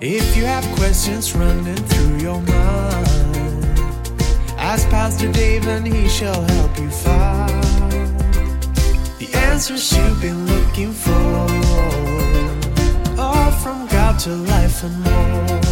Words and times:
If 0.00 0.36
you 0.36 0.44
have 0.44 0.64
questions 0.76 1.34
running 1.34 1.74
through 1.74 2.18
your 2.18 2.40
mind, 2.40 3.80
ask 4.56 4.88
Pastor 4.90 5.32
Dave 5.32 5.66
and 5.66 5.84
he 5.84 6.08
shall 6.08 6.40
help 6.40 6.78
you 6.78 6.88
find 6.88 8.20
the 9.18 9.28
answers 9.34 9.92
you've 9.96 10.20
been 10.20 10.46
looking 10.46 10.92
for. 10.92 11.10
All 13.20 13.50
from 13.50 13.88
God 13.88 14.20
to 14.20 14.30
life 14.36 14.84
and 14.84 15.02
more. 15.02 15.68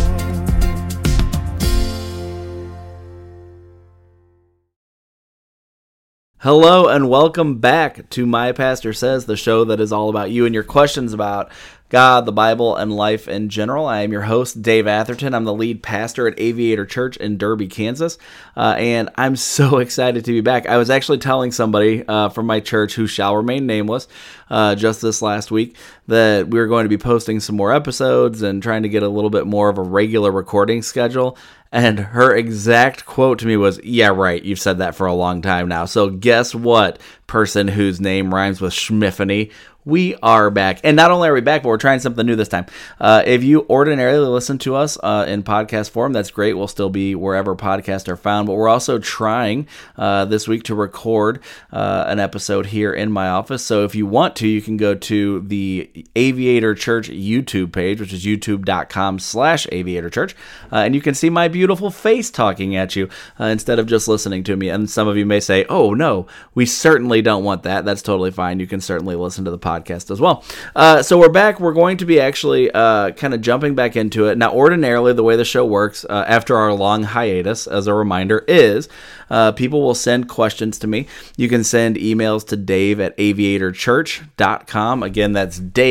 Hello 6.39 6.87
and 6.87 7.09
welcome 7.09 7.59
back 7.59 8.09
to 8.11 8.25
My 8.25 8.53
Pastor 8.53 8.93
Says, 8.93 9.27
the 9.27 9.37
show 9.37 9.65
that 9.65 9.81
is 9.81 9.93
all 9.93 10.09
about 10.09 10.31
you 10.31 10.47
and 10.47 10.55
your 10.55 10.63
questions 10.63 11.13
about 11.13 11.51
God, 11.89 12.27
the 12.27 12.33
Bible, 12.33 12.75
and 12.75 12.93
life 12.93 13.29
in 13.29 13.49
general. 13.49 13.87
I 13.87 14.01
am 14.01 14.11
your 14.11 14.23
host, 14.23 14.61
Dave 14.61 14.89
Atherton. 14.89 15.35
I'm 15.35 15.45
the 15.45 15.55
lead 15.55 15.85
pastor 15.85 16.27
at 16.27 16.39
Aviator 16.39 16.85
Church 16.85 17.17
in 17.17 17.39
Derby, 17.39 17.69
Kansas, 17.69 18.19
uh, 18.57 18.75
and 18.77 19.09
I'm 19.15 19.37
so 19.57 19.79
excited 19.79 20.25
to 20.25 20.33
be 20.33 20.41
back. 20.41 20.67
I 20.67 20.79
was 20.79 20.91
actually 20.91 21.19
telling 21.19 21.53
somebody 21.53 22.05
uh, 22.07 22.31
from 22.31 22.47
my 22.47 22.59
church 22.59 22.95
who 22.95 23.07
shall 23.07 23.37
remain 23.37 23.67
nameless 23.67 24.09
uh, 24.51 24.75
just 24.75 25.01
this 25.01 25.23
last 25.23 25.51
week 25.51 25.77
that 26.07 26.49
we 26.49 26.59
were 26.59 26.67
going 26.67 26.85
to 26.85 26.89
be 26.89 26.99
posting 26.99 27.41
some 27.41 27.57
more 27.57 27.73
episodes 27.73 28.43
and 28.43 28.63
trying 28.63 28.83
to 28.83 28.89
get 28.89 29.03
a 29.03 29.09
little 29.09 29.31
bit 29.31 29.47
more 29.47 29.69
of 29.69 29.79
a 29.79 29.83
regular 29.83 30.31
recording 30.31 30.83
schedule. 30.83 31.37
And 31.73 31.99
her 31.99 32.35
exact 32.35 33.05
quote 33.05 33.41
to 33.41 33.47
me 33.47 33.57
was, 33.57 33.81
Yeah, 33.83 34.09
right, 34.09 34.43
you've 34.43 34.61
said 34.61 34.79
that 34.79 34.95
for 34.95 35.07
a 35.07 35.15
long 35.15 35.43
time 35.43 35.69
now. 35.69 35.85
So, 35.85 36.11
guess 36.11 36.55
what, 36.55 37.01
person 37.27 37.69
whose 37.69 38.01
name 38.01 38.33
rhymes 38.33 38.61
with 38.61 38.73
Schmiffany? 38.73 39.51
we 39.87 40.17
are 40.17 40.51
back. 40.51 40.81
And 40.83 40.97
not 40.97 41.13
only 41.13 41.29
are 41.29 41.33
we 41.33 41.41
back, 41.41 41.63
but 41.63 41.69
we're 41.69 41.79
trying 41.79 42.01
something 42.01 42.27
new 42.27 42.35
this 42.35 42.49
time. 42.49 42.67
Uh, 43.01 43.23
if 43.25 43.45
you 43.45 43.65
ordinarily 43.71 44.27
listen 44.27 44.59
to 44.59 44.75
us 44.75 44.99
uh, 45.03 45.25
in 45.29 45.45
podcast 45.45 45.91
form, 45.91 46.13
that's 46.13 46.33
great. 46.33 46.55
We'll 46.55 46.67
still 46.67 46.91
be 46.91 47.15
wherever 47.15 47.55
podcasts 47.55 48.09
are 48.09 48.17
found. 48.17 48.49
But 48.49 48.55
we're 48.55 48.69
also 48.69 48.99
trying 48.99 49.69
uh, 49.97 50.25
this 50.25 50.49
week 50.49 50.65
to 50.65 50.75
record 50.75 51.41
uh, 51.73 52.05
an 52.09 52.19
episode 52.19 52.67
here 52.67 52.93
in 52.93 53.13
my 53.13 53.29
office. 53.29 53.65
So 53.65 53.85
if 53.85 53.95
you 53.95 54.07
want 54.07 54.35
to, 54.37 54.49
you 54.49 54.61
can 54.61 54.77
go 54.77 54.97
to 54.97 55.41
the 55.43 55.89
Aviator 56.15 56.75
Church 56.75 57.09
YouTube 57.09 57.73
page, 57.73 58.01
which 58.01 58.13
is 58.13 58.25
youtube.com 58.25 59.19
slash 59.19 59.67
aviator 59.73 60.11
church. 60.11 60.35
Uh, 60.73 60.77
and 60.77 60.95
you 60.95 61.01
can 61.01 61.15
see 61.15 61.31
my 61.31 61.49
beautiful 61.49 61.91
face 61.91 62.31
talking 62.31 62.77
at 62.77 62.95
you 62.97 63.09
uh, 63.41 63.45
instead 63.45 63.79
of 63.79 63.87
just 63.87 64.09
listening 64.09 64.45
to 64.45 64.57
me. 64.57 64.69
And 64.69 64.91
some 64.91 65.09
of 65.09 65.17
you 65.17 65.25
may 65.25 65.41
say, 65.41 65.65
oh, 65.69 65.95
no, 65.95 66.27
we 66.55 66.67
certainly 66.67 67.23
don't 67.23 67.45
want 67.45 67.63
that. 67.63 67.85
That's 67.85 68.03
totally 68.03 68.31
fine. 68.31 68.61
You 68.61 68.67
can 68.67 68.81
certainly 68.81 69.17
listen 69.17 69.45
to 69.47 69.51
the 69.51 69.59
podcast 69.59 70.11
as 70.11 70.21
well. 70.21 70.45
Uh, 70.75 71.03
so 71.03 71.19
we're 71.19 71.29
back. 71.29 71.61
We're 71.61 71.73
going 71.73 71.97
to 71.99 72.05
be 72.05 72.21
actually 72.21 72.71
uh, 72.71 73.13
kind 73.13 73.35
of 73.35 73.41
jumping 73.41 73.75
back 73.75 73.97
into 73.97 74.27
it. 74.27 74.37
Now, 74.39 74.53
ordinarily, 74.53 75.13
the 75.13 75.23
way 75.23 75.37
the 75.37 75.45
show 75.45 75.65
works 75.65 76.05
uh, 76.05 76.25
after 76.27 76.57
our 76.57 76.73
long 76.73 77.05
hiatus, 77.05 77.67
as 77.67 77.87
a 77.87 77.95
reminder, 77.95 78.45
is 78.47 78.89
uh, 79.31 79.53
people 79.53 79.83
will 79.83 79.95
send 79.95 80.29
questions 80.29 80.79
to 80.81 80.87
me. 80.87 81.07
You 81.37 81.49
can 81.49 81.65
send 81.65 81.97
emails 81.97 82.47
to 82.49 82.57
dave 82.57 83.01
at 83.01 83.17
aviatorchurch.com. 83.17 85.03
Again, 85.03 85.33
that's 85.33 85.59
dave 85.59 85.86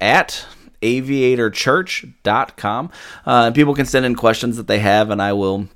at 0.00 0.46
aviatorchurch.com. 0.82 2.90
Uh, 3.26 3.44
and 3.46 3.54
people 3.54 3.74
can 3.74 3.86
send 3.86 4.04
in 4.06 4.14
questions 4.14 4.56
that 4.56 4.66
they 4.66 4.80
have, 4.80 5.10
and 5.10 5.22
I 5.22 5.32
will 5.32 5.68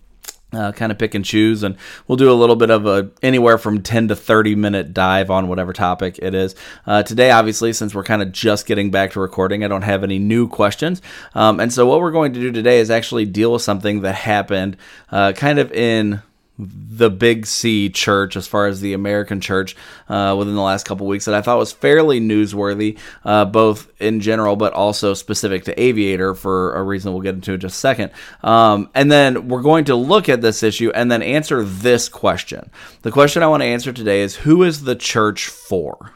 uh, 0.53 0.73
kind 0.73 0.91
of 0.91 0.99
pick 0.99 1.15
and 1.15 1.27
choose 1.27 1.63
and 1.63 1.77
we'll 2.07 2.17
do 2.17 2.31
a 2.31 2.33
little 2.33 2.57
bit 2.57 2.71
of 2.71 2.87
a 2.87 3.11
anywhere 3.23 3.59
from 3.59 3.83
10 3.83 4.09
to 4.09 4.17
30 4.17 4.55
minute 4.55 4.95
dive 4.95 5.31
on 5.31 5.47
whatever 5.47 5.75
topic 5.75 6.19
it 6.23 6.35
is 6.35 6.55
uh, 6.87 7.03
today 7.03 7.31
obviously 7.31 7.71
since 7.71 7.95
we're 7.95 8.03
kind 8.03 8.23
of 8.23 8.33
just 8.33 8.65
getting 8.65 8.91
back 8.91 9.11
to 9.11 9.21
recording 9.21 9.63
i 9.63 9.69
don't 9.69 9.83
have 9.83 10.03
any 10.03 10.19
new 10.19 10.49
questions 10.49 11.03
um, 11.35 11.61
and 11.61 11.71
so 11.71 11.87
what 11.87 12.01
we're 12.01 12.11
going 12.11 12.33
to 12.33 12.41
do 12.41 12.51
today 12.51 12.79
is 12.79 12.91
actually 12.91 13.27
deal 13.27 13.53
with 13.53 13.61
something 13.61 14.01
that 14.01 14.15
happened 14.15 14.75
uh, 15.13 15.33
kind 15.33 15.59
of 15.59 15.71
in 15.73 16.23
the 16.59 17.09
Big 17.09 17.47
C 17.47 17.89
church, 17.89 18.37
as 18.37 18.47
far 18.47 18.67
as 18.67 18.81
the 18.81 18.93
American 18.93 19.41
church, 19.41 19.77
uh, 20.09 20.35
within 20.37 20.55
the 20.55 20.63
last 20.63 20.85
couple 20.85 21.07
weeks 21.07 21.27
that 21.27 21.35
I 21.35 21.43
thought 21.43 21.59
was 21.59 21.73
fairly 21.73 22.21
newsworthy, 22.21 22.99
uh, 23.25 23.45
both 23.45 23.91
in 24.01 24.21
general 24.21 24.57
but 24.57 24.73
also 24.73 25.15
specific 25.15 25.65
to 25.65 25.81
Aviator 25.81 26.35
for 26.35 26.75
a 26.75 26.83
reason 26.83 27.13
we'll 27.13 27.23
get 27.23 27.37
into 27.37 27.55
in 27.55 27.61
just 27.61 27.77
a 27.77 27.79
second. 27.79 28.11
Um, 28.43 28.91
and 28.95 29.11
then 29.11 29.49
we're 29.49 29.63
going 29.63 29.85
to 29.85 29.95
look 29.95 30.29
at 30.29 30.41
this 30.41 30.63
issue 30.63 30.91
and 30.95 31.11
then 31.11 31.23
answer 31.23 31.63
this 31.63 32.09
question. 32.09 32.71
The 33.03 33.13
question 33.13 33.43
I 33.43 33.49
want 33.49 33.63
to 33.63 33.67
answer 33.67 33.93
today 33.93 34.21
is 34.21 34.37
Who 34.37 34.65
is 34.65 34.83
the 34.83 34.97
church 34.97 35.47
for? 35.47 36.13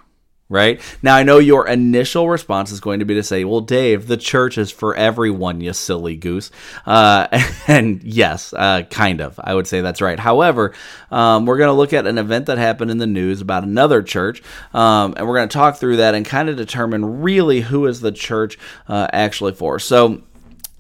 Right? 0.52 0.80
Now, 1.02 1.16
I 1.16 1.22
know 1.22 1.38
your 1.38 1.66
initial 1.66 2.28
response 2.28 2.70
is 2.70 2.78
going 2.78 2.98
to 2.98 3.06
be 3.06 3.14
to 3.14 3.22
say, 3.22 3.42
well, 3.44 3.62
Dave, 3.62 4.06
the 4.06 4.18
church 4.18 4.58
is 4.58 4.70
for 4.70 4.94
everyone, 4.94 5.62
you 5.62 5.72
silly 5.72 6.14
goose. 6.14 6.50
Uh, 6.84 7.26
and 7.66 8.02
yes, 8.02 8.52
uh, 8.52 8.82
kind 8.82 9.22
of. 9.22 9.40
I 9.42 9.54
would 9.54 9.66
say 9.66 9.80
that's 9.80 10.02
right. 10.02 10.18
However, 10.18 10.74
um, 11.10 11.46
we're 11.46 11.56
going 11.56 11.68
to 11.68 11.72
look 11.72 11.94
at 11.94 12.06
an 12.06 12.18
event 12.18 12.46
that 12.46 12.58
happened 12.58 12.90
in 12.90 12.98
the 12.98 13.06
news 13.06 13.40
about 13.40 13.64
another 13.64 14.02
church, 14.02 14.42
um, 14.74 15.14
and 15.16 15.26
we're 15.26 15.36
going 15.36 15.48
to 15.48 15.52
talk 15.52 15.76
through 15.76 15.96
that 15.96 16.14
and 16.14 16.26
kind 16.26 16.50
of 16.50 16.56
determine 16.56 17.22
really 17.22 17.62
who 17.62 17.86
is 17.86 18.02
the 18.02 18.12
church 18.12 18.58
uh, 18.88 19.08
actually 19.10 19.52
for. 19.52 19.78
So, 19.78 20.22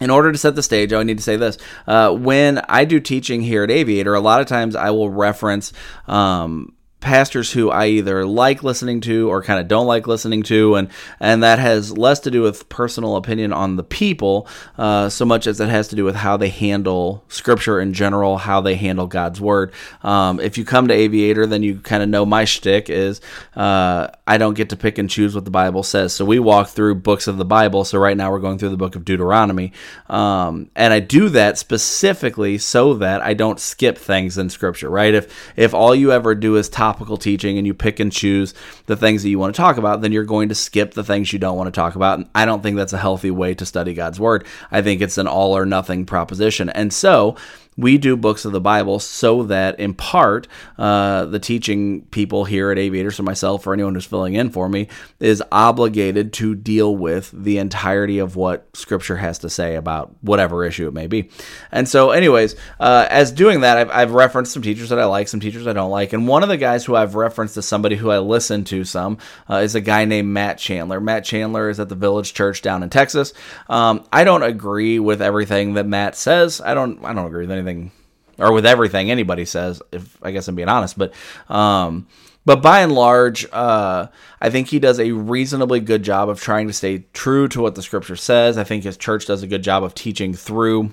in 0.00 0.10
order 0.10 0.32
to 0.32 0.38
set 0.38 0.54
the 0.54 0.62
stage, 0.62 0.92
I 0.92 1.02
need 1.04 1.18
to 1.18 1.22
say 1.22 1.36
this. 1.36 1.56
Uh, 1.86 2.12
when 2.12 2.58
I 2.68 2.84
do 2.84 3.00
teaching 3.00 3.40
here 3.40 3.62
at 3.62 3.70
Aviator, 3.70 4.14
a 4.14 4.20
lot 4.20 4.40
of 4.40 4.48
times 4.48 4.74
I 4.74 4.90
will 4.90 5.08
reference 5.08 5.72
um, 6.08 6.74
pastors 7.02 7.52
who 7.52 7.68
I 7.70 7.88
either 7.88 8.24
like 8.24 8.62
listening 8.62 9.02
to 9.02 9.28
or 9.30 9.42
kind 9.42 9.60
of 9.60 9.68
don't 9.68 9.86
like 9.86 10.06
listening 10.06 10.42
to, 10.44 10.76
and 10.76 10.88
and 11.20 11.42
that 11.42 11.58
has 11.58 11.98
less 11.98 12.20
to 12.20 12.30
do 12.30 12.40
with 12.40 12.68
personal 12.70 13.16
opinion 13.16 13.52
on 13.52 13.76
the 13.76 13.82
people, 13.82 14.48
uh, 14.78 15.10
so 15.10 15.26
much 15.26 15.46
as 15.46 15.60
it 15.60 15.68
has 15.68 15.88
to 15.88 15.96
do 15.96 16.04
with 16.04 16.14
how 16.14 16.38
they 16.38 16.48
handle 16.48 17.24
Scripture 17.28 17.80
in 17.80 17.92
general, 17.92 18.38
how 18.38 18.62
they 18.62 18.76
handle 18.76 19.06
God's 19.06 19.40
Word. 19.40 19.72
Um, 20.02 20.40
if 20.40 20.56
you 20.56 20.64
come 20.64 20.88
to 20.88 20.94
Aviator, 20.94 21.44
then 21.44 21.62
you 21.62 21.80
kind 21.80 22.02
of 22.02 22.08
know 22.08 22.24
my 22.24 22.44
shtick 22.44 22.88
is 22.88 23.20
uh, 23.54 24.08
I 24.26 24.38
don't 24.38 24.54
get 24.54 24.70
to 24.70 24.76
pick 24.76 24.96
and 24.96 25.10
choose 25.10 25.34
what 25.34 25.44
the 25.44 25.50
Bible 25.50 25.82
says. 25.82 26.14
So 26.14 26.24
we 26.24 26.38
walk 26.38 26.68
through 26.68 26.94
books 26.94 27.26
of 27.26 27.36
the 27.36 27.44
Bible. 27.44 27.84
So 27.84 27.98
right 27.98 28.16
now 28.16 28.30
we're 28.30 28.38
going 28.38 28.58
through 28.58 28.70
the 28.70 28.76
book 28.76 28.96
of 28.96 29.04
Deuteronomy, 29.04 29.72
um, 30.08 30.70
and 30.76 30.94
I 30.94 31.00
do 31.00 31.28
that 31.30 31.58
specifically 31.58 32.58
so 32.58 32.94
that 32.94 33.20
I 33.20 33.34
don't 33.34 33.58
skip 33.58 33.98
things 33.98 34.38
in 34.38 34.48
Scripture. 34.48 34.88
Right? 34.88 35.14
If 35.14 35.52
if 35.56 35.74
all 35.74 35.94
you 35.94 36.12
ever 36.12 36.36
do 36.36 36.56
is 36.56 36.68
top 36.68 36.91
topical 36.92 37.16
teaching 37.16 37.56
and 37.56 37.66
you 37.66 37.72
pick 37.72 38.00
and 38.00 38.12
choose 38.12 38.52
the 38.86 38.96
things 38.96 39.22
that 39.22 39.30
you 39.30 39.38
want 39.38 39.54
to 39.54 39.60
talk 39.60 39.78
about, 39.78 40.02
then 40.02 40.12
you're 40.12 40.24
going 40.24 40.50
to 40.50 40.54
skip 40.54 40.92
the 40.92 41.02
things 41.02 41.32
you 41.32 41.38
don't 41.38 41.56
want 41.56 41.66
to 41.66 41.72
talk 41.72 41.94
about. 41.96 42.18
And 42.18 42.28
I 42.34 42.44
don't 42.44 42.62
think 42.62 42.76
that's 42.76 42.92
a 42.92 42.98
healthy 42.98 43.30
way 43.30 43.54
to 43.54 43.64
study 43.64 43.94
God's 43.94 44.20
Word. 44.20 44.46
I 44.70 44.82
think 44.82 45.00
it's 45.00 45.16
an 45.16 45.26
all 45.26 45.56
or 45.56 45.64
nothing 45.64 46.04
proposition. 46.04 46.68
And 46.68 46.92
so, 46.92 47.36
we 47.76 47.96
do 47.96 48.16
books 48.16 48.44
of 48.44 48.52
the 48.52 48.60
Bible 48.60 48.98
so 48.98 49.44
that, 49.44 49.80
in 49.80 49.94
part, 49.94 50.46
uh, 50.78 51.24
the 51.26 51.38
teaching 51.38 52.02
people 52.06 52.44
here 52.44 52.70
at 52.70 52.78
Aviators, 52.78 53.18
or 53.18 53.22
myself, 53.22 53.66
or 53.66 53.72
anyone 53.72 53.94
who's 53.94 54.04
filling 54.04 54.34
in 54.34 54.50
for 54.50 54.68
me, 54.68 54.88
is 55.20 55.42
obligated 55.50 56.32
to 56.34 56.54
deal 56.54 56.94
with 56.94 57.30
the 57.32 57.58
entirety 57.58 58.18
of 58.18 58.36
what 58.36 58.68
Scripture 58.76 59.16
has 59.16 59.38
to 59.38 59.48
say 59.48 59.76
about 59.76 60.14
whatever 60.20 60.64
issue 60.64 60.86
it 60.86 60.92
may 60.92 61.06
be. 61.06 61.30
And 61.70 61.88
so, 61.88 62.10
anyways, 62.10 62.56
uh, 62.78 63.06
as 63.08 63.32
doing 63.32 63.60
that, 63.60 63.78
I've, 63.78 63.90
I've, 63.90 64.12
referenced 64.12 64.52
some 64.52 64.62
teachers 64.62 64.90
that 64.90 64.98
I 64.98 65.06
like, 65.06 65.28
some 65.28 65.40
teachers 65.40 65.66
I 65.66 65.72
don't 65.72 65.90
like, 65.90 66.12
and 66.12 66.28
one 66.28 66.42
of 66.42 66.50
the 66.50 66.58
guys 66.58 66.84
who 66.84 66.94
I've 66.94 67.14
referenced 67.14 67.56
as 67.56 67.66
somebody 67.66 67.96
who 67.96 68.10
I 68.10 68.18
listen 68.18 68.64
to 68.64 68.84
some 68.84 69.16
uh, 69.48 69.56
is 69.56 69.74
a 69.74 69.80
guy 69.80 70.04
named 70.04 70.28
Matt 70.28 70.58
Chandler. 70.58 71.00
Matt 71.00 71.24
Chandler 71.24 71.70
is 71.70 71.80
at 71.80 71.88
the 71.88 71.94
Village 71.94 72.34
Church 72.34 72.60
down 72.60 72.82
in 72.82 72.90
Texas. 72.90 73.32
Um, 73.70 74.04
I 74.12 74.24
don't 74.24 74.42
agree 74.42 74.98
with 74.98 75.22
everything 75.22 75.74
that 75.74 75.86
Matt 75.86 76.14
says. 76.14 76.60
I 76.60 76.74
don't. 76.74 77.02
I 77.02 77.14
don't 77.14 77.26
agree 77.26 77.46
with 77.46 77.50
anything 77.50 77.61
anything 77.66 77.92
or 78.38 78.52
with 78.52 78.66
everything 78.66 79.10
anybody 79.10 79.44
says. 79.44 79.82
If 79.92 80.18
I 80.22 80.30
guess 80.30 80.48
I'm 80.48 80.54
being 80.54 80.68
honest, 80.68 80.98
but 80.98 81.12
um, 81.48 82.06
but 82.44 82.62
by 82.62 82.80
and 82.80 82.92
large, 82.92 83.46
uh, 83.52 84.08
I 84.40 84.50
think 84.50 84.68
he 84.68 84.78
does 84.78 84.98
a 84.98 85.12
reasonably 85.12 85.80
good 85.80 86.02
job 86.02 86.28
of 86.28 86.40
trying 86.40 86.66
to 86.66 86.72
stay 86.72 87.04
true 87.12 87.48
to 87.48 87.60
what 87.62 87.74
the 87.74 87.82
scripture 87.82 88.16
says. 88.16 88.58
I 88.58 88.64
think 88.64 88.84
his 88.84 88.96
church 88.96 89.26
does 89.26 89.42
a 89.42 89.46
good 89.46 89.62
job 89.62 89.84
of 89.84 89.94
teaching 89.94 90.34
through 90.34 90.92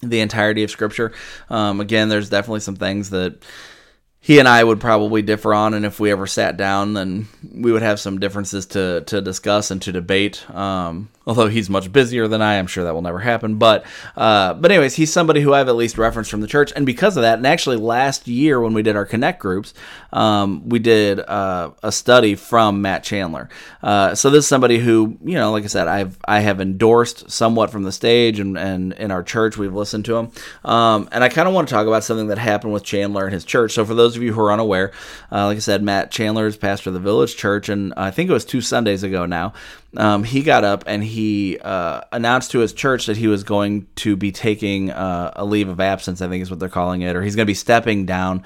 the 0.00 0.20
entirety 0.20 0.62
of 0.62 0.70
scripture. 0.70 1.12
Um, 1.50 1.80
again, 1.80 2.08
there's 2.08 2.30
definitely 2.30 2.60
some 2.60 2.76
things 2.76 3.10
that 3.10 3.44
he 4.20 4.38
and 4.38 4.48
I 4.48 4.62
would 4.62 4.80
probably 4.80 5.22
differ 5.22 5.54
on, 5.54 5.74
and 5.74 5.84
if 5.84 5.98
we 5.98 6.10
ever 6.10 6.26
sat 6.26 6.56
down, 6.56 6.94
then 6.94 7.28
we 7.52 7.72
would 7.72 7.82
have 7.82 8.00
some 8.00 8.20
differences 8.20 8.66
to 8.66 9.02
to 9.06 9.20
discuss 9.20 9.70
and 9.70 9.80
to 9.82 9.92
debate. 9.92 10.48
Um, 10.50 11.10
although 11.30 11.46
he's 11.46 11.70
much 11.70 11.92
busier 11.92 12.26
than 12.26 12.42
I, 12.42 12.58
I'm 12.58 12.66
sure 12.66 12.82
that 12.82 12.92
will 12.92 13.02
never 13.02 13.20
happen. 13.20 13.54
But 13.54 13.86
uh, 14.16 14.54
but 14.54 14.72
anyways, 14.72 14.96
he's 14.96 15.12
somebody 15.12 15.40
who 15.40 15.54
I've 15.54 15.68
at 15.68 15.76
least 15.76 15.96
referenced 15.96 16.28
from 16.28 16.40
the 16.40 16.48
church, 16.48 16.72
and 16.74 16.84
because 16.84 17.16
of 17.16 17.22
that, 17.22 17.38
and 17.38 17.46
actually 17.46 17.76
last 17.76 18.26
year 18.26 18.60
when 18.60 18.74
we 18.74 18.82
did 18.82 18.96
our 18.96 19.06
connect 19.06 19.38
groups, 19.38 19.72
um, 20.12 20.68
we 20.68 20.80
did 20.80 21.20
uh, 21.20 21.70
a 21.84 21.92
study 21.92 22.34
from 22.34 22.82
Matt 22.82 23.04
Chandler. 23.04 23.48
Uh, 23.80 24.16
so 24.16 24.28
this 24.28 24.44
is 24.44 24.48
somebody 24.48 24.80
who 24.80 25.16
you 25.24 25.34
know, 25.34 25.52
like 25.52 25.62
I 25.62 25.68
said, 25.68 25.86
I've 25.86 26.18
I 26.24 26.40
have 26.40 26.60
endorsed 26.60 27.30
somewhat 27.30 27.70
from 27.70 27.84
the 27.84 27.92
stage, 27.92 28.40
and 28.40 28.58
and 28.58 28.92
in 28.94 29.12
our 29.12 29.22
church 29.22 29.56
we've 29.56 29.72
listened 29.72 30.06
to 30.06 30.16
him, 30.16 30.32
um, 30.64 31.08
and 31.12 31.22
I 31.22 31.28
kind 31.28 31.46
of 31.46 31.54
want 31.54 31.68
to 31.68 31.74
talk 31.74 31.86
about 31.86 32.02
something 32.02 32.26
that 32.26 32.38
happened 32.38 32.72
with 32.72 32.82
Chandler 32.82 33.24
and 33.24 33.32
his 33.32 33.44
church. 33.44 33.70
So 33.74 33.84
for 33.84 33.94
those 33.94 34.16
of 34.16 34.22
you 34.24 34.32
who 34.32 34.40
are 34.40 34.52
unaware, 34.52 34.90
uh, 35.30 35.46
like 35.46 35.58
I 35.58 35.60
said, 35.60 35.80
Matt 35.80 36.10
Chandler 36.10 36.48
is 36.48 36.56
pastor 36.56 36.90
of 36.90 36.94
the 36.94 37.00
Village 37.00 37.36
Church, 37.36 37.68
and 37.68 37.94
I 37.96 38.10
think 38.10 38.28
it 38.28 38.32
was 38.32 38.44
two 38.44 38.60
Sundays 38.60 39.04
ago 39.04 39.26
now. 39.26 39.52
Um, 39.96 40.24
he 40.24 40.42
got 40.42 40.64
up 40.64 40.84
and 40.86 41.02
he 41.02 41.19
he 41.20 41.58
uh, 41.58 42.00
announced 42.12 42.52
to 42.52 42.60
his 42.60 42.72
church 42.72 43.06
that 43.06 43.16
he 43.16 43.26
was 43.26 43.44
going 43.44 43.86
to 43.96 44.16
be 44.16 44.32
taking 44.32 44.90
uh, 44.90 45.32
a 45.36 45.44
leave 45.44 45.68
of 45.68 45.78
absence, 45.78 46.22
I 46.22 46.28
think 46.28 46.42
is 46.42 46.50
what 46.50 46.58
they're 46.58 46.68
calling 46.68 47.02
it, 47.02 47.14
or 47.14 47.22
he's 47.22 47.36
going 47.36 47.44
to 47.44 47.50
be 47.50 47.54
stepping 47.54 48.06
down 48.06 48.44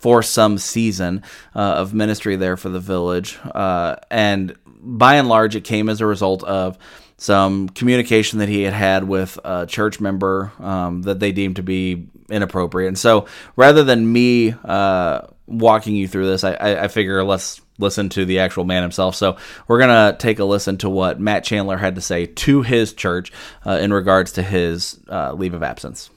for 0.00 0.22
some 0.22 0.58
season 0.58 1.22
uh, 1.54 1.60
of 1.60 1.94
ministry 1.94 2.36
there 2.36 2.56
for 2.56 2.70
the 2.70 2.80
village. 2.80 3.38
Uh, 3.44 3.96
and 4.10 4.56
by 4.80 5.14
and 5.14 5.28
large, 5.28 5.54
it 5.54 5.62
came 5.62 5.88
as 5.88 6.00
a 6.00 6.06
result 6.06 6.42
of 6.42 6.76
some 7.18 7.68
communication 7.68 8.40
that 8.40 8.48
he 8.48 8.62
had 8.62 8.74
had 8.74 9.04
with 9.04 9.38
a 9.44 9.66
church 9.66 10.00
member 10.00 10.52
um, 10.58 11.02
that 11.02 11.20
they 11.20 11.32
deemed 11.32 11.56
to 11.56 11.62
be 11.62 12.08
inappropriate. 12.30 12.88
And 12.88 12.98
so 12.98 13.26
rather 13.56 13.84
than 13.84 14.12
me 14.12 14.54
uh, 14.64 15.22
walking 15.46 15.94
you 15.96 16.08
through 16.08 16.26
this, 16.26 16.44
I, 16.44 16.52
I, 16.54 16.84
I 16.84 16.88
figure 16.88 17.22
let's 17.24 17.60
listen 17.78 18.08
to 18.10 18.24
the 18.24 18.40
actual 18.40 18.64
man 18.64 18.82
himself. 18.82 19.14
So 19.14 19.36
we're 19.66 19.78
going 19.78 20.12
to 20.12 20.18
take 20.18 20.38
a 20.38 20.44
listen 20.44 20.76
to 20.78 20.90
what 20.90 21.20
Matt 21.20 21.44
Chandler 21.44 21.76
had 21.76 21.94
to 21.94 22.00
say 22.00 22.26
to 22.26 22.62
his 22.62 22.92
church 22.92 23.32
uh, 23.64 23.72
in 23.72 23.92
regards 23.92 24.32
to 24.32 24.42
his 24.42 25.00
uh, 25.08 25.32
leave 25.32 25.54
of 25.54 25.62
absence. 25.62 26.10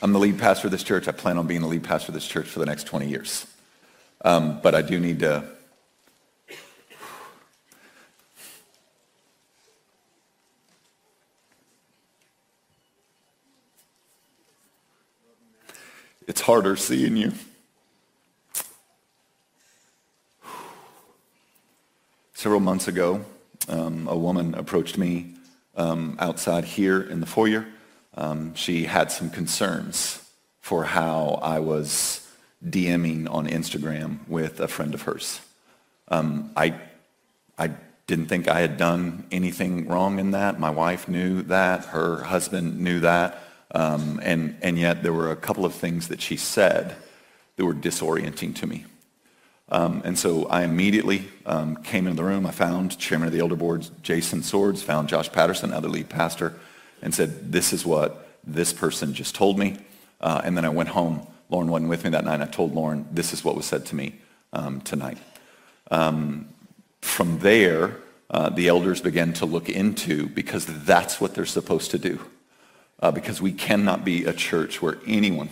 I'm 0.00 0.12
the 0.12 0.18
lead 0.18 0.38
pastor 0.38 0.68
of 0.68 0.70
this 0.70 0.82
church. 0.82 1.08
I 1.08 1.12
plan 1.12 1.38
on 1.38 1.46
being 1.46 1.60
the 1.60 1.66
lead 1.66 1.84
pastor 1.84 2.10
of 2.10 2.14
this 2.14 2.26
church 2.26 2.46
for 2.46 2.60
the 2.60 2.66
next 2.66 2.84
20 2.84 3.08
years. 3.08 3.46
Um, 4.24 4.60
but 4.62 4.74
I 4.74 4.82
do 4.82 4.98
need 4.98 5.20
to. 5.20 5.44
It's 16.28 16.42
harder 16.42 16.76
seeing 16.76 17.16
you. 17.16 17.32
Several 22.38 22.60
months 22.60 22.86
ago, 22.86 23.24
um, 23.68 24.06
a 24.06 24.16
woman 24.16 24.54
approached 24.54 24.96
me 24.96 25.34
um, 25.76 26.16
outside 26.20 26.64
here 26.64 27.00
in 27.00 27.18
the 27.18 27.26
foyer 27.26 27.66
um, 28.16 28.54
she 28.54 28.84
had 28.84 29.10
some 29.10 29.28
concerns 29.28 30.22
for 30.60 30.84
how 30.84 31.40
I 31.42 31.58
was 31.58 32.24
DMing 32.64 33.28
on 33.28 33.48
Instagram 33.48 34.18
with 34.28 34.60
a 34.60 34.68
friend 34.68 34.94
of 34.94 35.02
hers. 35.02 35.40
Um, 36.06 36.52
I, 36.56 36.78
I 37.58 37.72
didn't 38.06 38.26
think 38.26 38.46
I 38.46 38.60
had 38.60 38.76
done 38.76 39.26
anything 39.32 39.88
wrong 39.88 40.20
in 40.20 40.30
that. 40.30 40.60
My 40.60 40.70
wife 40.70 41.08
knew 41.08 41.42
that. 41.42 41.86
Her 41.86 42.22
husband 42.22 42.78
knew 42.78 43.00
that. 43.00 43.42
Um, 43.72 44.20
and, 44.22 44.56
and 44.62 44.78
yet 44.78 45.02
there 45.02 45.12
were 45.12 45.32
a 45.32 45.36
couple 45.36 45.64
of 45.64 45.74
things 45.74 46.06
that 46.06 46.20
she 46.20 46.36
said 46.36 46.94
that 47.56 47.64
were 47.64 47.74
disorienting 47.74 48.54
to 48.54 48.68
me. 48.68 48.84
Um, 49.70 50.02
and 50.04 50.18
so 50.18 50.46
I 50.46 50.64
immediately 50.64 51.28
um, 51.44 51.76
came 51.76 52.06
into 52.06 52.16
the 52.16 52.24
room. 52.24 52.46
I 52.46 52.52
found 52.52 52.98
Chairman 52.98 53.28
of 53.28 53.32
the 53.32 53.40
Elder 53.40 53.56
Board, 53.56 53.86
Jason 54.02 54.42
Swords, 54.42 54.82
found 54.82 55.08
Josh 55.08 55.30
Patterson, 55.30 55.72
other 55.72 55.88
lead 55.88 56.08
pastor, 56.08 56.54
and 57.02 57.14
said, 57.14 57.52
This 57.52 57.72
is 57.72 57.84
what 57.84 58.28
this 58.44 58.72
person 58.72 59.12
just 59.12 59.34
told 59.34 59.58
me. 59.58 59.76
Uh, 60.20 60.40
and 60.42 60.56
then 60.56 60.64
I 60.64 60.70
went 60.70 60.88
home. 60.88 61.26
Lauren 61.50 61.70
wasn't 61.70 61.90
with 61.90 62.04
me 62.04 62.10
that 62.10 62.24
night. 62.24 62.40
I 62.40 62.46
told 62.46 62.74
Lauren, 62.74 63.06
This 63.12 63.32
is 63.32 63.44
what 63.44 63.56
was 63.56 63.66
said 63.66 63.84
to 63.86 63.94
me 63.94 64.14
um, 64.52 64.80
tonight. 64.80 65.18
Um, 65.90 66.48
from 67.02 67.38
there, 67.40 67.96
uh, 68.30 68.48
the 68.50 68.68
elders 68.68 69.00
began 69.00 69.32
to 69.34 69.46
look 69.46 69.68
into 69.68 70.28
because 70.28 70.66
that's 70.84 71.20
what 71.20 71.34
they're 71.34 71.46
supposed 71.46 71.90
to 71.92 71.98
do. 71.98 72.20
Uh, 73.00 73.10
because 73.10 73.40
we 73.40 73.52
cannot 73.52 74.04
be 74.04 74.24
a 74.24 74.32
church 74.32 74.82
where 74.82 74.98
anyone 75.06 75.50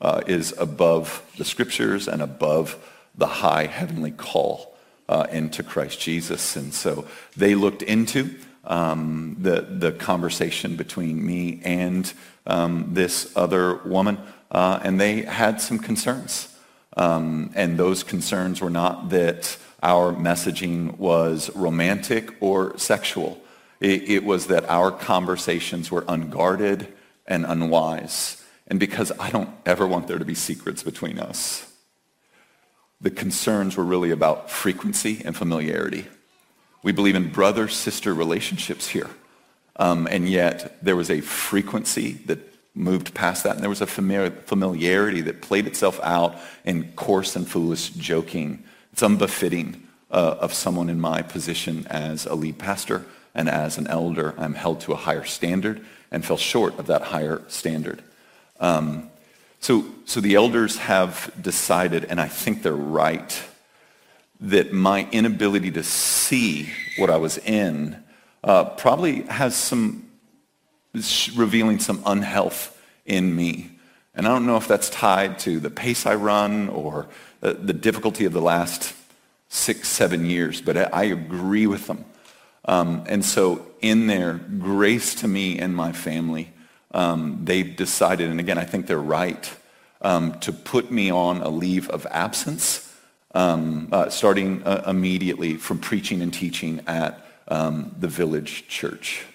uh, 0.00 0.22
is 0.26 0.54
above 0.56 1.22
the 1.36 1.44
scriptures 1.44 2.08
and 2.08 2.22
above 2.22 2.78
the 3.16 3.26
high 3.26 3.66
heavenly 3.66 4.10
call 4.10 4.76
uh, 5.08 5.26
into 5.30 5.62
Christ 5.62 6.00
Jesus. 6.00 6.56
And 6.56 6.74
so 6.74 7.06
they 7.36 7.54
looked 7.54 7.82
into 7.82 8.34
um, 8.64 9.36
the, 9.38 9.60
the 9.62 9.92
conversation 9.92 10.76
between 10.76 11.24
me 11.24 11.60
and 11.64 12.12
um, 12.46 12.90
this 12.92 13.32
other 13.36 13.76
woman, 13.84 14.18
uh, 14.50 14.80
and 14.82 15.00
they 15.00 15.22
had 15.22 15.60
some 15.60 15.78
concerns. 15.78 16.54
Um, 16.96 17.52
and 17.54 17.78
those 17.78 18.02
concerns 18.02 18.60
were 18.60 18.70
not 18.70 19.10
that 19.10 19.56
our 19.82 20.12
messaging 20.12 20.96
was 20.98 21.54
romantic 21.54 22.34
or 22.40 22.76
sexual. 22.78 23.40
It, 23.80 24.08
it 24.08 24.24
was 24.24 24.46
that 24.46 24.68
our 24.68 24.90
conversations 24.90 25.90
were 25.90 26.04
unguarded 26.08 26.88
and 27.26 27.44
unwise. 27.44 28.42
And 28.66 28.80
because 28.80 29.12
I 29.18 29.30
don't 29.30 29.50
ever 29.64 29.86
want 29.86 30.08
there 30.08 30.18
to 30.18 30.24
be 30.24 30.34
secrets 30.34 30.82
between 30.82 31.18
us, 31.18 31.70
the 33.00 33.10
concerns 33.10 33.76
were 33.76 33.84
really 33.84 34.10
about 34.10 34.50
frequency 34.50 35.22
and 35.24 35.36
familiarity. 35.36 36.06
We 36.82 36.92
believe 36.92 37.14
in 37.14 37.30
brother-sister 37.30 38.14
relationships 38.14 38.88
here. 38.88 39.10
Um, 39.76 40.06
and 40.10 40.28
yet 40.28 40.82
there 40.82 40.96
was 40.96 41.10
a 41.10 41.20
frequency 41.20 42.12
that 42.26 42.38
moved 42.74 43.14
past 43.14 43.44
that, 43.44 43.54
and 43.54 43.62
there 43.62 43.70
was 43.70 43.80
a 43.80 43.86
familiarity 43.86 45.22
that 45.22 45.42
played 45.42 45.66
itself 45.66 45.98
out 46.02 46.36
in 46.64 46.92
coarse 46.92 47.36
and 47.36 47.48
foolish 47.48 47.90
joking. 47.90 48.62
It's 48.92 49.02
unbefitting 49.02 49.82
uh, 50.10 50.36
of 50.40 50.54
someone 50.54 50.88
in 50.88 51.00
my 51.00 51.22
position 51.22 51.86
as 51.88 52.26
a 52.26 52.34
lead 52.34 52.58
pastor 52.58 53.04
and 53.34 53.48
as 53.48 53.78
an 53.78 53.86
elder. 53.86 54.34
I'm 54.38 54.54
held 54.54 54.80
to 54.82 54.92
a 54.92 54.96
higher 54.96 55.24
standard 55.24 55.84
and 56.10 56.24
fell 56.24 56.36
short 56.36 56.78
of 56.78 56.86
that 56.86 57.02
higher 57.02 57.42
standard. 57.48 58.02
Um, 58.60 59.10
so, 59.60 59.86
so 60.04 60.20
the 60.20 60.34
elders 60.34 60.76
have 60.78 61.32
decided, 61.40 62.04
and 62.04 62.20
I 62.20 62.28
think 62.28 62.62
they're 62.62 62.72
right, 62.74 63.42
that 64.40 64.72
my 64.72 65.08
inability 65.12 65.70
to 65.72 65.82
see 65.82 66.68
what 66.98 67.10
I 67.10 67.16
was 67.16 67.38
in 67.38 68.02
uh, 68.44 68.64
probably 68.64 69.22
has 69.22 69.56
some, 69.56 70.08
revealing 71.34 71.78
some 71.78 72.02
unhealth 72.06 72.80
in 73.04 73.34
me. 73.34 73.70
And 74.14 74.26
I 74.26 74.30
don't 74.30 74.46
know 74.46 74.56
if 74.56 74.68
that's 74.68 74.90
tied 74.90 75.38
to 75.40 75.58
the 75.58 75.70
pace 75.70 76.06
I 76.06 76.14
run 76.14 76.68
or 76.68 77.08
uh, 77.42 77.54
the 77.58 77.72
difficulty 77.72 78.24
of 78.24 78.32
the 78.32 78.40
last 78.40 78.94
six, 79.48 79.88
seven 79.88 80.26
years, 80.26 80.60
but 80.60 80.76
I, 80.76 80.84
I 80.92 81.04
agree 81.04 81.66
with 81.66 81.86
them. 81.86 82.04
Um, 82.64 83.04
and 83.06 83.24
so 83.24 83.66
in 83.80 84.06
their 84.06 84.34
grace 84.34 85.14
to 85.16 85.28
me 85.28 85.58
and 85.58 85.74
my 85.74 85.92
family, 85.92 86.52
um, 86.92 87.40
they've 87.44 87.76
decided, 87.76 88.30
and 88.30 88.40
again, 88.40 88.58
I 88.58 88.64
think 88.64 88.86
they're 88.86 88.98
right, 88.98 89.50
um, 90.02 90.38
to 90.40 90.52
put 90.52 90.90
me 90.90 91.10
on 91.10 91.42
a 91.42 91.48
leave 91.48 91.88
of 91.90 92.06
absence 92.10 92.86
um, 93.36 93.88
uh, 93.92 94.08
starting 94.08 94.62
uh, 94.62 94.82
immediately 94.86 95.56
from 95.56 95.78
preaching 95.78 96.22
and 96.22 96.32
teaching 96.32 96.80
at 96.86 97.22
um, 97.48 97.94
the 98.00 98.08
village 98.08 98.66
church. 98.66 99.26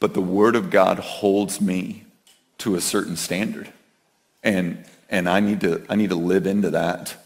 But 0.00 0.14
the 0.14 0.22
Word 0.22 0.56
of 0.56 0.70
God 0.70 0.98
holds 0.98 1.60
me 1.60 2.04
to 2.58 2.74
a 2.74 2.80
certain 2.80 3.16
standard. 3.16 3.70
And, 4.42 4.84
and 5.10 5.28
I, 5.28 5.40
need 5.40 5.60
to, 5.60 5.84
I 5.90 5.96
need 5.96 6.10
to 6.10 6.16
live 6.16 6.46
into 6.46 6.70
that. 6.70 7.16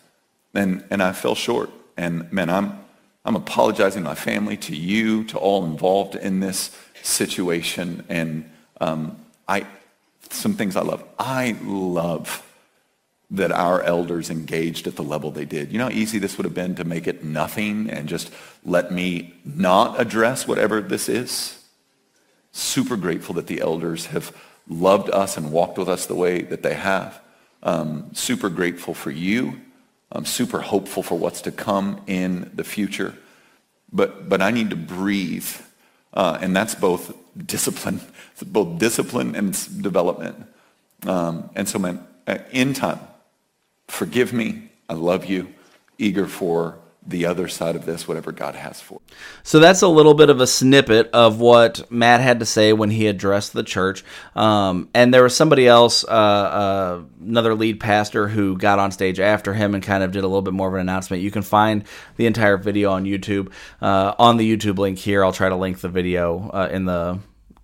And, 0.53 0.85
and 0.91 1.01
I 1.01 1.13
fell 1.13 1.37
short. 1.37 1.71
And 1.97 2.33
man, 2.33 2.51
I'm, 2.51 2.81
I'm 3.25 3.37
apologizing 3.37 4.03
to 4.03 4.09
my 4.09 4.15
family, 4.17 4.57
to 4.57 4.75
you, 4.75 5.25
to 5.25 5.39
all 5.39 5.65
involved 5.65 6.17
in 6.17 6.41
this 6.41 6.77
situation. 7.03 8.05
And 8.09 8.51
um, 8.81 9.17
I, 9.49 9.67
some 10.31 10.55
things 10.55 10.77
I 10.77 10.83
love. 10.83 11.05
I 11.19 11.57
love 11.63 12.47
that 13.31 13.53
our 13.53 13.81
elders 13.83 14.29
engaged 14.29 14.87
at 14.87 14.97
the 14.97 15.03
level 15.03 15.31
they 15.31 15.45
did. 15.45 15.71
You 15.71 15.79
know 15.79 15.85
how 15.85 15.93
easy 15.93 16.19
this 16.19 16.37
would 16.37 16.45
have 16.45 16.55
been 16.55 16.75
to 16.77 16.85
make 16.85 17.07
it 17.07 17.23
nothing 17.25 17.89
and 17.89 18.09
just 18.09 18.33
let 18.65 18.91
me 18.91 19.35
not 19.45 20.01
address 20.01 20.49
whatever 20.49 20.81
this 20.81 21.09
is? 21.09 21.63
Super 22.53 22.97
grateful 22.97 23.35
that 23.37 23.47
the 23.47 23.61
elders 23.61 24.07
have 24.07 24.37
loved 24.69 25.11
us 25.11 25.37
and 25.37 25.53
walked 25.53 25.79
with 25.79 25.89
us 25.89 26.07
the 26.07 26.15
way 26.15 26.43
that 26.43 26.63
they 26.63 26.75
have. 26.75 27.21
Um, 27.63 28.11
super 28.15 28.49
grateful 28.49 28.95
for 28.95 29.11
you. 29.11 29.61
I'm 30.11 30.25
super 30.25 30.61
hopeful 30.61 31.05
for 31.05 31.17
what's 31.17 31.43
to 31.43 31.53
come 31.53 32.01
in 32.09 32.51
the 32.55 32.65
future. 32.65 33.15
But, 33.93 34.29
but 34.29 34.43
I 34.43 34.51
need 34.51 34.71
to 34.71 34.77
breathe. 34.77 35.49
Uh, 36.13 36.39
and 36.41 36.55
that's 36.57 36.75
both 36.75 37.15
discipline, 37.37 38.01
both 38.47 38.79
discipline 38.79 39.35
and 39.37 39.83
development. 39.83 40.47
Um, 41.07 41.51
and 41.55 41.69
so, 41.69 41.79
man, 41.79 42.05
uh, 42.27 42.39
in 42.51 42.75
time, 42.75 43.01
forgive 43.89 44.33
me. 44.33 44.71
I 44.89 44.95
love 44.95 45.27
you. 45.27 45.53
Eager 45.99 46.27
for 46.27 46.80
the 47.07 47.25
other 47.27 47.49
side 47.49 47.77
of 47.77 47.87
this, 47.87 48.07
whatever 48.07 48.31
God 48.31 48.55
has 48.55 48.81
for. 48.81 49.01
So 49.43 49.59
that's 49.59 49.83
a 49.83 49.89
little 49.89 50.15
bit 50.15 50.29
of 50.29 50.41
a 50.41 50.47
snippet 50.47 51.11
of 51.13 51.41
what 51.41 51.91
Matt 51.91 52.21
had 52.21 52.41
to 52.41 52.47
say 52.47 52.73
when 52.73 52.91
he 52.91 53.07
addressed 53.07 53.53
the 53.53 53.63
church. 53.63 54.05
Um, 54.35 54.91
and 54.95 55.13
there 55.13 55.23
was 55.23 55.35
somebody 55.35 55.67
else, 55.67 56.05
uh, 56.05 56.09
uh, 56.09 57.03
another 57.21 57.55
lead 57.55 57.81
pastor, 57.81 58.29
who 58.29 58.57
got 58.57 58.79
on 58.79 58.93
stage 58.93 59.19
after 59.19 59.55
him 59.55 59.75
and 59.75 59.83
kind 59.83 60.03
of 60.03 60.13
did 60.13 60.25
a 60.25 60.27
little 60.29 60.43
bit 60.43 60.55
more 60.55 60.69
of 60.69 60.75
an 60.75 60.81
announcement. 60.81 61.23
You 61.23 61.31
can 61.31 61.43
find 61.43 61.85
the 62.17 62.27
entire 62.27 62.59
video 62.59 62.93
on 62.93 63.05
YouTube. 63.05 63.51
Uh, 63.81 64.15
on 64.19 64.37
the 64.37 64.57
YouTube 64.57 64.79
link 64.79 64.99
here, 64.99 65.25
I'll 65.25 65.33
try 65.33 65.49
to 65.49 65.57
link 65.57 65.81
the 65.81 65.89
video 65.89 66.51
uh, 66.51 66.69
in 66.71 66.85
the 66.85 67.19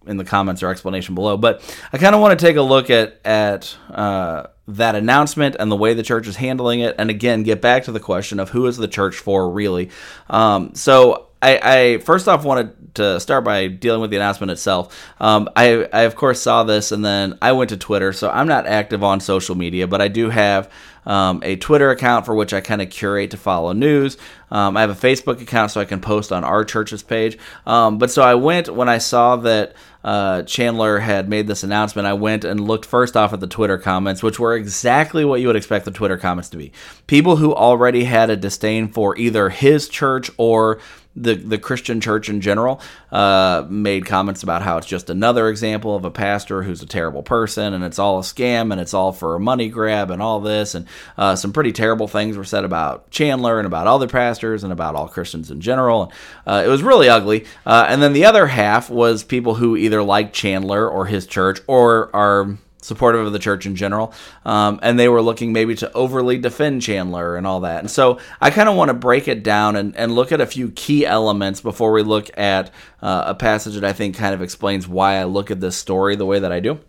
in 0.06 0.16
the 0.16 0.24
comments 0.24 0.62
or 0.62 0.68
explanation 0.68 1.14
below. 1.14 1.36
But 1.36 1.62
I 1.92 1.98
kind 1.98 2.14
of 2.14 2.20
want 2.20 2.38
to 2.38 2.46
take 2.46 2.56
a 2.56 2.62
look 2.62 2.90
at 2.90 3.20
at 3.24 3.76
uh, 3.90 4.46
that 4.68 4.94
announcement 4.94 5.56
and 5.58 5.70
the 5.70 5.76
way 5.76 5.94
the 5.94 6.02
church 6.02 6.26
is 6.26 6.36
handling 6.36 6.80
it, 6.80 6.94
and 6.98 7.10
again 7.10 7.42
get 7.42 7.60
back 7.60 7.84
to 7.84 7.92
the 7.92 8.00
question 8.00 8.40
of 8.40 8.50
who 8.50 8.66
is 8.66 8.76
the 8.76 8.88
church 8.88 9.16
for 9.16 9.50
really. 9.50 9.90
Um, 10.28 10.74
so 10.74 11.26
I, 11.42 11.60
I 11.62 11.98
first 11.98 12.28
off 12.28 12.44
wanted 12.44 12.94
to 12.96 13.20
start 13.20 13.44
by 13.44 13.68
dealing 13.68 14.00
with 14.00 14.10
the 14.10 14.16
announcement 14.16 14.50
itself. 14.50 14.98
Um, 15.20 15.48
I, 15.54 15.88
I 15.92 16.00
of 16.02 16.16
course 16.16 16.40
saw 16.40 16.64
this, 16.64 16.92
and 16.92 17.04
then 17.04 17.38
I 17.42 17.52
went 17.52 17.70
to 17.70 17.76
Twitter. 17.76 18.12
So 18.12 18.30
I'm 18.30 18.48
not 18.48 18.66
active 18.66 19.04
on 19.04 19.20
social 19.20 19.54
media, 19.54 19.86
but 19.86 20.00
I 20.00 20.08
do 20.08 20.30
have 20.30 20.70
um, 21.06 21.40
a 21.44 21.56
Twitter 21.56 21.90
account 21.90 22.26
for 22.26 22.34
which 22.34 22.52
I 22.52 22.60
kind 22.60 22.82
of 22.82 22.90
curate 22.90 23.30
to 23.30 23.36
follow 23.36 23.72
news. 23.72 24.18
Um, 24.50 24.76
I 24.76 24.80
have 24.82 24.90
a 24.90 24.94
Facebook 24.94 25.40
account 25.40 25.70
so 25.70 25.80
I 25.80 25.84
can 25.84 26.00
post 26.00 26.32
on 26.32 26.44
our 26.44 26.64
church's 26.64 27.02
page. 27.02 27.38
Um, 27.66 27.98
but 27.98 28.10
so 28.10 28.22
I 28.22 28.34
went 28.34 28.68
when 28.68 28.88
I 28.88 28.98
saw 28.98 29.36
that 29.36 29.74
uh, 30.04 30.42
Chandler 30.42 30.98
had 30.98 31.28
made 31.28 31.48
this 31.48 31.64
announcement. 31.64 32.06
I 32.06 32.12
went 32.12 32.44
and 32.44 32.60
looked 32.60 32.86
first 32.86 33.16
off 33.16 33.32
at 33.32 33.40
the 33.40 33.48
Twitter 33.48 33.76
comments, 33.76 34.22
which 34.22 34.38
were 34.38 34.54
exactly 34.54 35.24
what 35.24 35.40
you 35.40 35.48
would 35.48 35.56
expect 35.56 35.84
the 35.84 35.90
Twitter 35.90 36.16
comments 36.16 36.48
to 36.50 36.56
be. 36.56 36.72
People 37.08 37.36
who 37.36 37.52
already 37.52 38.04
had 38.04 38.30
a 38.30 38.36
disdain 38.36 38.88
for 38.88 39.16
either 39.18 39.48
his 39.48 39.88
church 39.88 40.30
or 40.36 40.78
the 41.16 41.34
the 41.34 41.58
Christian 41.58 42.00
church 42.00 42.28
in 42.28 42.40
general 42.40 42.80
uh, 43.10 43.64
made 43.68 44.04
comments 44.04 44.42
about 44.42 44.62
how 44.62 44.76
it's 44.76 44.86
just 44.86 45.08
another 45.08 45.48
example 45.48 45.96
of 45.96 46.04
a 46.04 46.10
pastor 46.10 46.62
who's 46.62 46.82
a 46.82 46.86
terrible 46.86 47.22
person 47.22 47.72
and 47.72 47.82
it's 47.82 47.98
all 47.98 48.18
a 48.18 48.22
scam 48.22 48.70
and 48.70 48.80
it's 48.80 48.92
all 48.92 49.12
for 49.12 49.34
a 49.34 49.40
money 49.40 49.68
grab 49.70 50.10
and 50.10 50.20
all 50.20 50.40
this 50.40 50.74
and 50.74 50.86
uh, 51.16 51.36
some 51.36 51.52
pretty 51.52 51.72
terrible 51.72 52.08
things 52.08 52.36
were 52.36 52.44
said 52.44 52.64
about 52.64 53.10
Chandler 53.10 53.58
and 53.58 53.66
about 53.66 53.86
other 53.86 54.08
pastors 54.08 54.64
and 54.64 54.72
about 54.72 54.94
all 54.94 55.08
Christians 55.08 55.50
in 55.50 55.60
general. 55.60 56.12
Uh, 56.46 56.62
it 56.64 56.68
was 56.68 56.82
really 56.82 57.08
ugly. 57.08 57.46
Uh, 57.64 57.86
and 57.88 58.02
then 58.02 58.12
the 58.12 58.24
other 58.24 58.46
half 58.46 58.90
was 58.90 59.24
people 59.24 59.54
who 59.54 59.76
either 59.76 60.02
like 60.02 60.32
Chandler 60.32 60.88
or 60.88 61.06
his 61.06 61.26
church 61.26 61.60
or 61.66 62.14
are 62.14 62.56
supportive 62.86 63.26
of 63.26 63.32
the 63.32 63.38
church 63.38 63.66
in 63.66 63.74
general. 63.74 64.12
Um, 64.44 64.78
and 64.82 64.98
they 64.98 65.08
were 65.08 65.20
looking 65.20 65.52
maybe 65.52 65.74
to 65.76 65.92
overly 65.92 66.38
defend 66.38 66.82
Chandler 66.82 67.36
and 67.36 67.46
all 67.46 67.60
that. 67.60 67.80
And 67.80 67.90
so 67.90 68.18
I 68.40 68.50
kind 68.50 68.68
of 68.68 68.76
want 68.76 68.90
to 68.90 68.94
break 68.94 69.28
it 69.28 69.42
down 69.42 69.76
and, 69.76 69.94
and 69.96 70.14
look 70.14 70.32
at 70.32 70.40
a 70.40 70.46
few 70.46 70.70
key 70.70 71.04
elements 71.04 71.60
before 71.60 71.92
we 71.92 72.02
look 72.02 72.30
at 72.38 72.70
uh, 73.02 73.24
a 73.26 73.34
passage 73.34 73.74
that 73.74 73.84
I 73.84 73.92
think 73.92 74.16
kind 74.16 74.34
of 74.34 74.40
explains 74.40 74.86
why 74.86 75.16
I 75.16 75.24
look 75.24 75.50
at 75.50 75.60
this 75.60 75.76
story 75.76 76.16
the 76.16 76.26
way 76.26 76.38
that 76.38 76.52
I 76.52 76.60
do. 76.60 76.80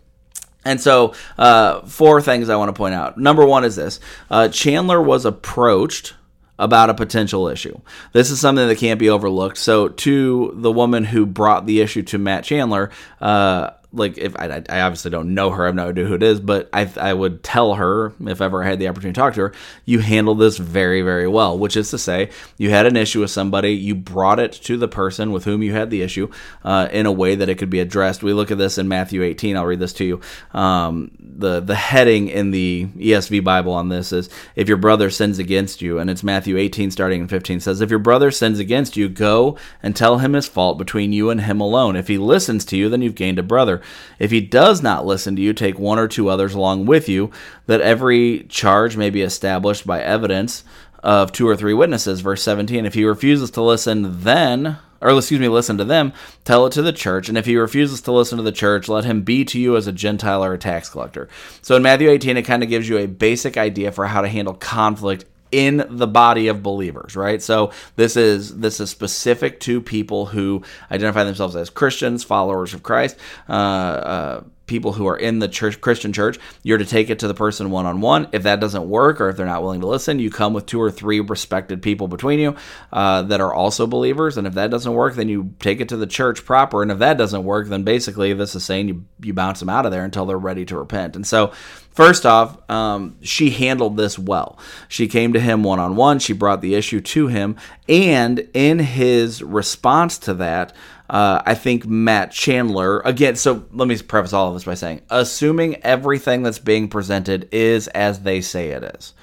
And 0.68 0.78
so, 0.78 1.14
uh, 1.38 1.80
four 1.86 2.20
things 2.20 2.50
I 2.50 2.56
want 2.56 2.68
to 2.68 2.74
point 2.74 2.94
out. 2.94 3.16
Number 3.16 3.46
one 3.46 3.64
is 3.64 3.76
this 3.76 4.00
uh, 4.30 4.48
Chandler 4.48 5.00
was 5.00 5.24
approached 5.24 6.14
about 6.58 6.90
a 6.90 6.94
potential 6.94 7.48
issue. 7.48 7.80
This 8.12 8.30
is 8.30 8.38
something 8.38 8.68
that 8.68 8.76
can't 8.76 9.00
be 9.00 9.08
overlooked. 9.08 9.56
So, 9.56 9.88
to 9.88 10.52
the 10.56 10.70
woman 10.70 11.04
who 11.04 11.24
brought 11.24 11.64
the 11.64 11.80
issue 11.80 12.02
to 12.02 12.18
Matt 12.18 12.44
Chandler, 12.44 12.90
uh, 13.18 13.70
like 13.92 14.18
if 14.18 14.36
I, 14.36 14.62
I 14.68 14.82
obviously 14.82 15.10
don't 15.10 15.34
know 15.34 15.50
her, 15.50 15.64
I 15.64 15.66
have 15.66 15.74
no 15.74 15.88
idea 15.88 16.04
who 16.04 16.14
it 16.14 16.22
is, 16.22 16.40
but 16.40 16.68
I 16.72 16.90
I 17.00 17.14
would 17.14 17.42
tell 17.42 17.74
her 17.74 18.12
if 18.20 18.40
ever 18.40 18.62
I 18.62 18.68
had 18.68 18.78
the 18.78 18.88
opportunity 18.88 19.14
to 19.14 19.20
talk 19.20 19.34
to 19.34 19.40
her, 19.40 19.52
you 19.86 20.00
handled 20.00 20.38
this 20.38 20.58
very 20.58 21.00
very 21.00 21.26
well. 21.26 21.58
Which 21.58 21.76
is 21.76 21.90
to 21.90 21.98
say, 21.98 22.30
you 22.58 22.70
had 22.70 22.86
an 22.86 22.96
issue 22.96 23.20
with 23.20 23.30
somebody, 23.30 23.70
you 23.70 23.94
brought 23.94 24.38
it 24.38 24.52
to 24.52 24.76
the 24.76 24.88
person 24.88 25.32
with 25.32 25.44
whom 25.44 25.62
you 25.62 25.72
had 25.72 25.90
the 25.90 26.02
issue 26.02 26.30
uh, 26.64 26.88
in 26.92 27.06
a 27.06 27.12
way 27.12 27.34
that 27.34 27.48
it 27.48 27.56
could 27.56 27.70
be 27.70 27.80
addressed. 27.80 28.22
We 28.22 28.34
look 28.34 28.50
at 28.50 28.58
this 28.58 28.76
in 28.76 28.88
Matthew 28.88 29.22
18. 29.22 29.56
I'll 29.56 29.64
read 29.64 29.80
this 29.80 29.94
to 29.94 30.04
you. 30.04 30.20
Um, 30.52 31.10
the 31.18 31.60
the 31.60 31.74
heading 31.74 32.28
in 32.28 32.50
the 32.50 32.88
ESV 32.96 33.42
Bible 33.42 33.72
on 33.72 33.88
this 33.88 34.12
is 34.12 34.28
if 34.54 34.68
your 34.68 34.76
brother 34.76 35.08
sins 35.08 35.38
against 35.38 35.80
you, 35.80 35.98
and 35.98 36.10
it's 36.10 36.22
Matthew 36.22 36.58
18 36.58 36.90
starting 36.90 37.22
in 37.22 37.28
15 37.28 37.60
says 37.60 37.80
if 37.80 37.90
your 37.90 37.98
brother 37.98 38.30
sins 38.30 38.58
against 38.58 38.96
you, 38.96 39.08
go 39.08 39.56
and 39.82 39.96
tell 39.96 40.18
him 40.18 40.34
his 40.34 40.46
fault 40.46 40.76
between 40.76 41.12
you 41.12 41.30
and 41.30 41.42
him 41.42 41.60
alone. 41.60 41.96
If 41.96 42.08
he 42.08 42.18
listens 42.18 42.64
to 42.66 42.76
you, 42.76 42.88
then 42.88 43.00
you've 43.00 43.14
gained 43.14 43.38
a 43.38 43.42
brother. 43.42 43.77
If 44.18 44.30
he 44.30 44.40
does 44.40 44.82
not 44.82 45.06
listen 45.06 45.36
to 45.36 45.42
you, 45.42 45.52
take 45.52 45.78
one 45.78 45.98
or 45.98 46.08
two 46.08 46.28
others 46.28 46.54
along 46.54 46.86
with 46.86 47.08
you, 47.08 47.30
that 47.66 47.80
every 47.80 48.44
charge 48.48 48.96
may 48.96 49.10
be 49.10 49.22
established 49.22 49.86
by 49.86 50.00
evidence 50.02 50.64
of 51.02 51.32
two 51.32 51.48
or 51.48 51.56
three 51.56 51.74
witnesses. 51.74 52.20
Verse 52.20 52.42
17 52.42 52.86
If 52.86 52.94
he 52.94 53.04
refuses 53.04 53.50
to 53.52 53.62
listen, 53.62 54.22
then 54.22 54.78
or 55.00 55.16
excuse 55.16 55.40
me, 55.40 55.48
listen 55.48 55.78
to 55.78 55.84
them, 55.84 56.12
tell 56.44 56.66
it 56.66 56.72
to 56.72 56.82
the 56.82 56.92
church. 56.92 57.28
And 57.28 57.38
if 57.38 57.46
he 57.46 57.56
refuses 57.56 58.00
to 58.02 58.12
listen 58.12 58.36
to 58.38 58.42
the 58.42 58.52
church, 58.52 58.88
let 58.88 59.04
him 59.04 59.22
be 59.22 59.44
to 59.44 59.58
you 59.58 59.76
as 59.76 59.86
a 59.86 59.92
Gentile 59.92 60.44
or 60.44 60.54
a 60.54 60.58
tax 60.58 60.88
collector. 60.88 61.28
So 61.62 61.76
in 61.76 61.82
Matthew 61.82 62.10
18, 62.10 62.36
it 62.36 62.42
kind 62.42 62.62
of 62.62 62.68
gives 62.68 62.88
you 62.88 62.98
a 62.98 63.06
basic 63.06 63.56
idea 63.56 63.92
for 63.92 64.06
how 64.06 64.22
to 64.22 64.28
handle 64.28 64.54
conflict 64.54 65.24
in 65.50 65.84
the 65.88 66.06
body 66.06 66.48
of 66.48 66.62
believers 66.62 67.16
right? 67.16 67.42
So 67.42 67.72
this 67.96 68.16
is 68.16 68.58
this 68.58 68.80
is 68.80 68.90
specific 68.90 69.60
to 69.60 69.80
people 69.80 70.26
who 70.26 70.62
identify 70.90 71.24
themselves 71.24 71.56
as 71.56 71.70
christians 71.70 72.24
followers 72.24 72.74
of 72.74 72.82
christ 72.82 73.16
uh, 73.48 73.52
uh, 73.52 74.44
people 74.68 74.92
who 74.92 75.06
are 75.06 75.16
in 75.16 75.38
the 75.38 75.48
church 75.48 75.80
christian 75.80 76.12
church 76.12 76.38
you're 76.62 76.78
to 76.78 76.84
take 76.84 77.10
it 77.10 77.18
to 77.18 77.26
the 77.26 77.34
person 77.34 77.70
one-on-one 77.70 78.28
if 78.32 78.44
that 78.44 78.60
doesn't 78.60 78.88
work 78.88 79.20
or 79.20 79.28
if 79.28 79.36
they're 79.36 79.46
not 79.46 79.62
willing 79.62 79.80
to 79.80 79.86
listen 79.86 80.18
you 80.18 80.30
come 80.30 80.52
with 80.52 80.66
two 80.66 80.80
or 80.80 80.90
three 80.90 81.20
respected 81.20 81.82
people 81.82 82.06
between 82.06 82.38
you 82.38 82.54
uh, 82.92 83.22
that 83.22 83.40
are 83.40 83.52
also 83.52 83.86
believers 83.86 84.36
and 84.36 84.46
if 84.46 84.54
that 84.54 84.70
doesn't 84.70 84.94
work 84.94 85.14
then 85.16 85.28
you 85.28 85.54
take 85.58 85.80
it 85.80 85.88
to 85.88 85.96
the 85.96 86.06
church 86.06 86.44
proper 86.44 86.82
and 86.82 86.92
if 86.92 86.98
that 86.98 87.18
doesn't 87.18 87.44
work 87.44 87.68
then 87.68 87.82
basically 87.82 88.32
this 88.32 88.54
is 88.54 88.64
saying 88.64 88.88
you, 88.88 89.04
you 89.20 89.34
bounce 89.34 89.60
them 89.60 89.68
out 89.68 89.86
of 89.86 89.92
there 89.92 90.04
until 90.04 90.26
they're 90.26 90.38
ready 90.38 90.64
to 90.64 90.76
repent 90.76 91.16
and 91.16 91.26
so 91.26 91.52
First 91.98 92.24
off, 92.24 92.56
um, 92.70 93.16
she 93.22 93.50
handled 93.50 93.96
this 93.96 94.16
well. 94.16 94.56
She 94.86 95.08
came 95.08 95.32
to 95.32 95.40
him 95.40 95.64
one 95.64 95.80
on 95.80 95.96
one. 95.96 96.20
She 96.20 96.32
brought 96.32 96.60
the 96.60 96.76
issue 96.76 97.00
to 97.00 97.26
him. 97.26 97.56
And 97.88 98.48
in 98.54 98.78
his 98.78 99.42
response 99.42 100.16
to 100.18 100.34
that, 100.34 100.72
uh, 101.08 101.42
I 101.44 101.54
think 101.54 101.86
Matt 101.86 102.32
Chandler, 102.32 103.00
again, 103.00 103.36
so 103.36 103.64
let 103.72 103.88
me 103.88 103.96
preface 103.98 104.32
all 104.32 104.48
of 104.48 104.54
this 104.54 104.64
by 104.64 104.74
saying, 104.74 105.02
assuming 105.10 105.76
everything 105.82 106.42
that's 106.42 106.58
being 106.58 106.88
presented 106.88 107.48
is 107.52 107.88
as 107.88 108.20
they 108.20 108.40
say 108.40 108.70
it 108.70 108.82
is. 108.82 109.14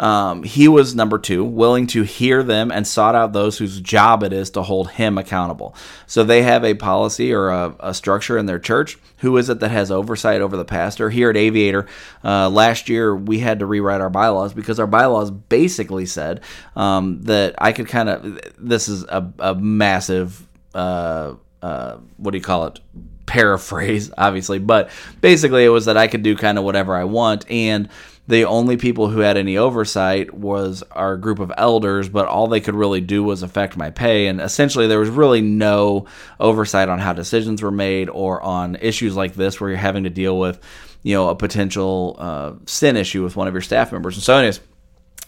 Um, 0.00 0.44
he 0.44 0.66
was 0.66 0.94
number 0.94 1.18
two, 1.18 1.44
willing 1.44 1.86
to 1.88 2.04
hear 2.04 2.42
them 2.42 2.72
and 2.72 2.86
sought 2.86 3.14
out 3.14 3.34
those 3.34 3.58
whose 3.58 3.78
job 3.82 4.22
it 4.22 4.32
is 4.32 4.48
to 4.52 4.62
hold 4.62 4.92
him 4.92 5.18
accountable. 5.18 5.74
So 6.06 6.24
they 6.24 6.42
have 6.42 6.64
a 6.64 6.72
policy 6.72 7.34
or 7.34 7.50
a, 7.50 7.76
a 7.80 7.92
structure 7.92 8.38
in 8.38 8.46
their 8.46 8.58
church. 8.58 8.96
Who 9.18 9.36
is 9.36 9.50
it 9.50 9.60
that 9.60 9.70
has 9.70 9.90
oversight 9.90 10.40
over 10.40 10.56
the 10.56 10.64
pastor? 10.64 11.10
Here 11.10 11.28
at 11.28 11.36
Aviator, 11.36 11.86
uh, 12.24 12.48
last 12.48 12.88
year 12.88 13.14
we 13.14 13.40
had 13.40 13.58
to 13.58 13.66
rewrite 13.66 14.00
our 14.00 14.08
bylaws 14.08 14.54
because 14.54 14.80
our 14.80 14.86
bylaws 14.86 15.30
basically 15.30 16.06
said 16.06 16.40
um, 16.76 17.20
that 17.24 17.54
I 17.58 17.72
could 17.72 17.86
kind 17.86 18.08
of, 18.08 18.40
this 18.58 18.88
is 18.88 19.04
a, 19.04 19.30
a 19.38 19.54
massive, 19.54 20.48
uh, 20.74 21.34
uh, 21.62 21.96
what 22.16 22.32
do 22.32 22.38
you 22.38 22.44
call 22.44 22.66
it? 22.66 22.80
Paraphrase, 23.26 24.10
obviously, 24.18 24.58
but 24.58 24.90
basically 25.20 25.64
it 25.64 25.68
was 25.68 25.86
that 25.86 25.96
I 25.96 26.08
could 26.08 26.22
do 26.22 26.36
kind 26.36 26.58
of 26.58 26.64
whatever 26.64 26.94
I 26.96 27.04
want. 27.04 27.50
And 27.50 27.88
the 28.30 28.44
only 28.44 28.76
people 28.76 29.08
who 29.08 29.20
had 29.20 29.36
any 29.36 29.56
oversight 29.56 30.32
was 30.32 30.84
our 30.92 31.16
group 31.16 31.40
of 31.40 31.52
elders, 31.56 32.08
but 32.08 32.28
all 32.28 32.46
they 32.46 32.60
could 32.60 32.76
really 32.76 33.00
do 33.00 33.24
was 33.24 33.42
affect 33.42 33.76
my 33.76 33.90
pay. 33.90 34.28
And 34.28 34.40
essentially, 34.40 34.86
there 34.86 35.00
was 35.00 35.08
really 35.08 35.40
no 35.40 36.06
oversight 36.38 36.88
on 36.88 37.00
how 37.00 37.12
decisions 37.12 37.60
were 37.60 37.72
made 37.72 38.08
or 38.08 38.40
on 38.40 38.76
issues 38.76 39.16
like 39.16 39.34
this 39.34 39.60
where 39.60 39.70
you're 39.70 39.78
having 39.78 40.04
to 40.04 40.10
deal 40.10 40.38
with, 40.38 40.60
you 41.02 41.14
know, 41.14 41.28
a 41.28 41.34
potential 41.34 42.16
uh, 42.18 42.52
sin 42.66 42.96
issue 42.96 43.24
with 43.24 43.34
one 43.34 43.48
of 43.48 43.54
your 43.54 43.62
staff 43.62 43.90
members. 43.90 44.16
And 44.16 44.22
so, 44.22 44.36
anyways, 44.36 44.60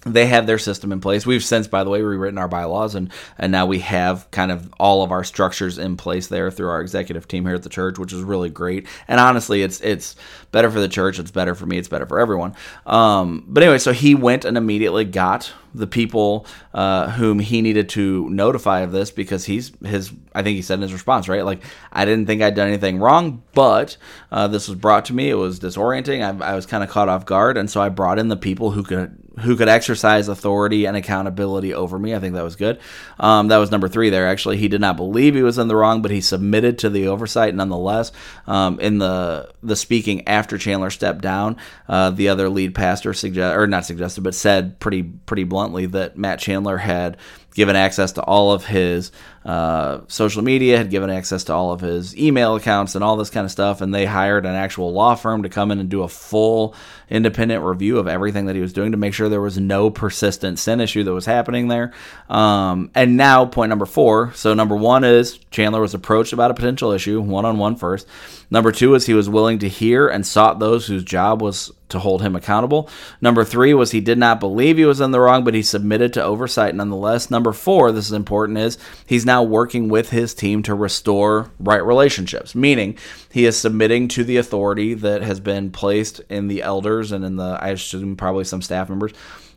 they 0.04 0.26
have 0.26 0.46
their 0.46 0.58
system 0.58 0.90
in 0.92 1.00
place. 1.00 1.24
We've 1.24 1.44
since, 1.44 1.68
by 1.68 1.84
the 1.84 1.90
way, 1.90 2.02
rewritten 2.02 2.38
our 2.38 2.48
bylaws, 2.48 2.94
and 2.94 3.10
and 3.38 3.52
now 3.52 3.66
we 3.66 3.78
have 3.80 4.30
kind 4.30 4.50
of 4.50 4.72
all 4.78 5.02
of 5.02 5.12
our 5.12 5.24
structures 5.24 5.78
in 5.78 5.96
place 5.96 6.26
there 6.26 6.50
through 6.50 6.68
our 6.68 6.80
executive 6.80 7.28
team 7.28 7.44
here 7.46 7.54
at 7.54 7.62
the 7.62 7.68
church, 7.68 7.98
which 7.98 8.12
is 8.12 8.22
really 8.22 8.50
great. 8.50 8.86
And 9.06 9.20
honestly, 9.20 9.62
it's 9.62 9.80
it's 9.80 10.16
better 10.50 10.70
for 10.70 10.80
the 10.80 10.88
church, 10.88 11.18
it's 11.18 11.30
better 11.30 11.54
for 11.54 11.66
me, 11.66 11.78
it's 11.78 11.88
better 11.88 12.06
for 12.06 12.18
everyone. 12.18 12.54
Um, 12.84 13.44
but 13.46 13.62
anyway, 13.62 13.78
so 13.78 13.92
he 13.92 14.14
went 14.14 14.44
and 14.44 14.56
immediately 14.56 15.04
got 15.04 15.52
the 15.74 15.86
people 15.86 16.46
uh, 16.74 17.10
whom 17.10 17.38
he 17.38 17.62
needed 17.62 17.88
to 17.90 18.28
notify 18.28 18.80
of 18.80 18.92
this 18.92 19.10
because 19.10 19.46
he's 19.46 19.72
his 19.82 20.12
i 20.34 20.42
think 20.42 20.56
he 20.56 20.60
said 20.60 20.74
in 20.74 20.82
his 20.82 20.92
response 20.92 21.30
right 21.30 21.46
like 21.46 21.62
i 21.90 22.04
didn't 22.04 22.26
think 22.26 22.42
i'd 22.42 22.54
done 22.54 22.68
anything 22.68 22.98
wrong 22.98 23.42
but 23.54 23.96
uh, 24.30 24.46
this 24.48 24.68
was 24.68 24.76
brought 24.76 25.06
to 25.06 25.14
me 25.14 25.30
it 25.30 25.34
was 25.34 25.60
disorienting 25.60 26.22
i, 26.22 26.52
I 26.52 26.54
was 26.54 26.66
kind 26.66 26.84
of 26.84 26.90
caught 26.90 27.08
off 27.08 27.24
guard 27.24 27.56
and 27.56 27.70
so 27.70 27.80
i 27.80 27.88
brought 27.88 28.18
in 28.18 28.28
the 28.28 28.36
people 28.36 28.72
who 28.72 28.82
could 28.82 29.21
who 29.40 29.56
could 29.56 29.68
exercise 29.68 30.28
authority 30.28 30.86
and 30.86 30.96
accountability 30.96 31.72
over 31.72 31.98
me. 31.98 32.14
I 32.14 32.18
think 32.18 32.34
that 32.34 32.44
was 32.44 32.56
good. 32.56 32.78
Um, 33.18 33.48
that 33.48 33.58
was 33.58 33.70
number 33.70 33.88
three 33.88 34.10
there. 34.10 34.28
Actually, 34.28 34.58
he 34.58 34.68
did 34.68 34.80
not 34.80 34.96
believe 34.96 35.34
he 35.34 35.42
was 35.42 35.58
in 35.58 35.68
the 35.68 35.76
wrong, 35.76 36.02
but 36.02 36.10
he 36.10 36.20
submitted 36.20 36.78
to 36.78 36.90
the 36.90 37.08
oversight 37.08 37.54
nonetheless. 37.54 38.12
Um, 38.46 38.78
in 38.80 38.98
the 38.98 39.52
the 39.62 39.76
speaking 39.76 40.26
after 40.28 40.58
Chandler 40.58 40.90
stepped 40.90 41.22
down, 41.22 41.56
uh, 41.88 42.10
the 42.10 42.28
other 42.28 42.48
lead 42.48 42.74
pastor 42.74 43.14
suggest 43.14 43.56
or 43.56 43.66
not 43.66 43.86
suggested, 43.86 44.22
but 44.22 44.34
said 44.34 44.78
pretty 44.80 45.02
pretty 45.02 45.44
bluntly 45.44 45.86
that 45.86 46.16
Matt 46.16 46.38
Chandler 46.38 46.78
had 46.78 47.16
given 47.54 47.76
access 47.76 48.12
to 48.12 48.22
all 48.22 48.52
of 48.52 48.64
his 48.64 49.12
uh, 49.44 50.00
social 50.08 50.42
media, 50.42 50.78
had 50.78 50.90
given 50.90 51.10
access 51.10 51.44
to 51.44 51.52
all 51.52 51.72
of 51.72 51.80
his 51.80 52.16
email 52.16 52.54
accounts 52.54 52.94
and 52.94 53.02
all 53.02 53.16
this 53.16 53.30
kind 53.30 53.44
of 53.44 53.50
stuff. 53.50 53.80
And 53.80 53.94
they 53.94 54.06
hired 54.06 54.46
an 54.46 54.54
actual 54.54 54.92
law 54.92 55.14
firm 55.14 55.42
to 55.42 55.48
come 55.48 55.70
in 55.70 55.78
and 55.78 55.88
do 55.88 56.02
a 56.02 56.08
full 56.08 56.74
independent 57.10 57.64
review 57.64 57.98
of 57.98 58.08
everything 58.08 58.46
that 58.46 58.56
he 58.56 58.62
was 58.62 58.72
doing 58.72 58.92
to 58.92 58.98
make 58.98 59.14
sure 59.14 59.28
there 59.28 59.40
was 59.40 59.58
no 59.58 59.90
persistent 59.90 60.58
sin 60.58 60.80
issue 60.80 61.04
that 61.04 61.12
was 61.12 61.26
happening 61.26 61.68
there. 61.68 61.92
Um, 62.28 62.90
and 62.94 63.16
now, 63.16 63.44
point 63.46 63.70
number 63.70 63.86
four. 63.86 64.32
So, 64.34 64.54
number 64.54 64.76
one 64.76 65.04
is 65.04 65.38
Chandler 65.50 65.80
was 65.80 65.94
approached 65.94 66.32
about 66.32 66.50
a 66.50 66.54
potential 66.54 66.92
issue 66.92 67.20
one 67.20 67.44
on 67.44 67.58
one 67.58 67.76
first. 67.76 68.06
Number 68.50 68.72
two 68.72 68.94
is 68.94 69.06
he 69.06 69.14
was 69.14 69.28
willing 69.28 69.58
to 69.60 69.68
hear 69.68 70.08
and 70.08 70.26
sought 70.26 70.58
those 70.58 70.86
whose 70.86 71.04
job 71.04 71.42
was 71.42 71.72
to 71.92 71.98
hold 71.98 72.22
him 72.22 72.36
accountable. 72.36 72.88
Number 73.20 73.44
three 73.44 73.72
was 73.72 73.90
he 73.90 74.00
did 74.00 74.18
not 74.18 74.40
believe 74.40 74.76
he 74.76 74.84
was 74.84 75.00
in 75.00 75.12
the 75.12 75.20
wrong, 75.20 75.44
but 75.44 75.54
he 75.54 75.62
submitted 75.62 76.12
to 76.14 76.22
oversight 76.22 76.74
nonetheless. 76.74 77.30
Number 77.30 77.52
four, 77.52 77.92
this 77.92 78.06
is 78.06 78.12
important, 78.12 78.58
is 78.58 78.78
he's 79.06 79.24
now 79.24 79.42
working 79.42 79.88
with 79.88 80.10
his 80.10 80.34
team 80.34 80.62
to 80.64 80.74
restore 80.74 81.50
right 81.58 81.84
relationships, 81.84 82.54
meaning 82.54 82.98
he 83.30 83.44
is 83.44 83.56
submitting 83.56 84.08
to 84.08 84.24
the 84.24 84.36
authority 84.36 84.94
that 84.94 85.22
has 85.22 85.40
been 85.40 85.70
placed 85.70 86.20
in 86.28 86.48
the 86.48 86.62
elders 86.62 87.12
and 87.12 87.24
in 87.24 87.36
the, 87.36 87.58
I 87.60 87.68
assume, 87.68 88.16
probably 88.16 88.44
some 88.44 88.62
staff 88.62 88.88
members 88.88 89.12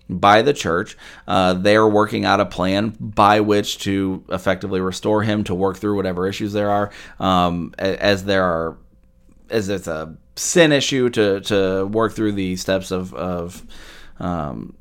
by 0.07 0.41
the 0.41 0.53
church. 0.53 0.97
Uh, 1.27 1.53
they 1.53 1.75
are 1.75 1.89
working 1.89 2.25
out 2.25 2.39
a 2.39 2.45
plan 2.45 2.95
by 2.99 3.39
which 3.39 3.79
to 3.79 4.23
effectively 4.29 4.79
restore 4.79 5.23
him 5.23 5.43
to 5.45 5.55
work 5.55 5.77
through 5.77 5.95
whatever 5.95 6.27
issues 6.27 6.53
there 6.53 6.69
are, 6.69 6.91
um, 7.19 7.73
as 7.79 8.23
there 8.25 8.43
are, 8.43 8.77
as 9.49 9.69
it's 9.69 9.87
a 9.87 10.15
sin 10.35 10.71
issue 10.71 11.09
to 11.09 11.41
to 11.41 11.85
work 11.85 12.13
through 12.13 12.33
the 12.33 12.55
steps 12.55 12.91
of 12.91 13.13
of 13.13 13.63
um, 14.19 14.75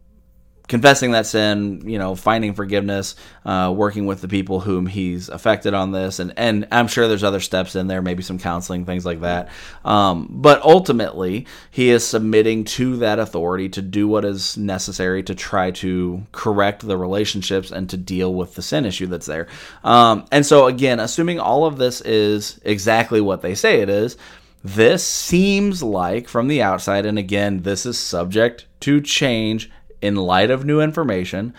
confessing 0.67 1.11
that 1.11 1.27
sin, 1.27 1.83
you 1.87 1.99
know, 1.99 2.15
finding 2.15 2.55
forgiveness, 2.55 3.17
uh, 3.45 3.73
working 3.75 4.07
with 4.07 4.23
the 4.23 4.29
people 4.29 4.61
whom 4.61 4.87
he's 4.87 5.29
affected 5.29 5.75
on 5.75 5.93
this, 5.93 6.19
and 6.19 6.33
and 6.37 6.67
I'm 6.73 6.89
sure 6.89 7.07
there's 7.07 7.25
other 7.25 7.41
steps 7.41 7.77
in 7.77 7.87
there, 7.87 8.01
maybe 8.01 8.23
some 8.23 8.39
counseling, 8.39 8.87
things 8.87 9.05
like 9.05 9.21
that. 9.21 9.51
Um, 9.85 10.29
but 10.31 10.63
ultimately, 10.63 11.47
he 11.71 11.91
is 11.91 12.07
submitting 12.07 12.65
to 12.65 12.97
that 12.99 13.19
authority 13.19 13.69
to 13.71 13.83
do 13.83 14.09
what 14.09 14.25
is 14.25 14.57
necessary 14.57 15.23
to 15.25 15.35
try 15.35 15.71
to 15.73 16.27
correct 16.33 16.87
the 16.87 16.97
relationships 16.97 17.71
and 17.71 17.89
to 17.91 17.97
deal 17.97 18.33
with 18.33 18.55
the 18.55 18.63
sin 18.63 18.87
issue 18.87 19.07
that's 19.07 19.27
there. 19.27 19.49
Um, 19.83 20.25
and 20.33 20.47
so, 20.47 20.67
again, 20.67 20.99
assuming 20.99 21.41
all 21.41 21.67
of 21.67 21.77
this 21.77 22.01
is 22.01 22.59
exactly 22.65 23.21
what 23.21 23.43
they 23.43 23.55
say 23.55 23.81
it 23.81 23.89
is. 23.89 24.17
This 24.65 25.07
seems 25.07 25.83
like, 25.83 26.27
from 26.27 26.49
the 26.49 26.63
outside, 26.63 27.05
and 27.05 27.19
again, 27.19 27.63
this 27.63 27.85
is 27.85 27.99
subject 27.99 28.67
to 28.81 29.03
change 29.03 29.71
in 30.01 30.17
light 30.17 30.51
of 30.51 30.65
new 30.65 30.81
information. 30.81 31.53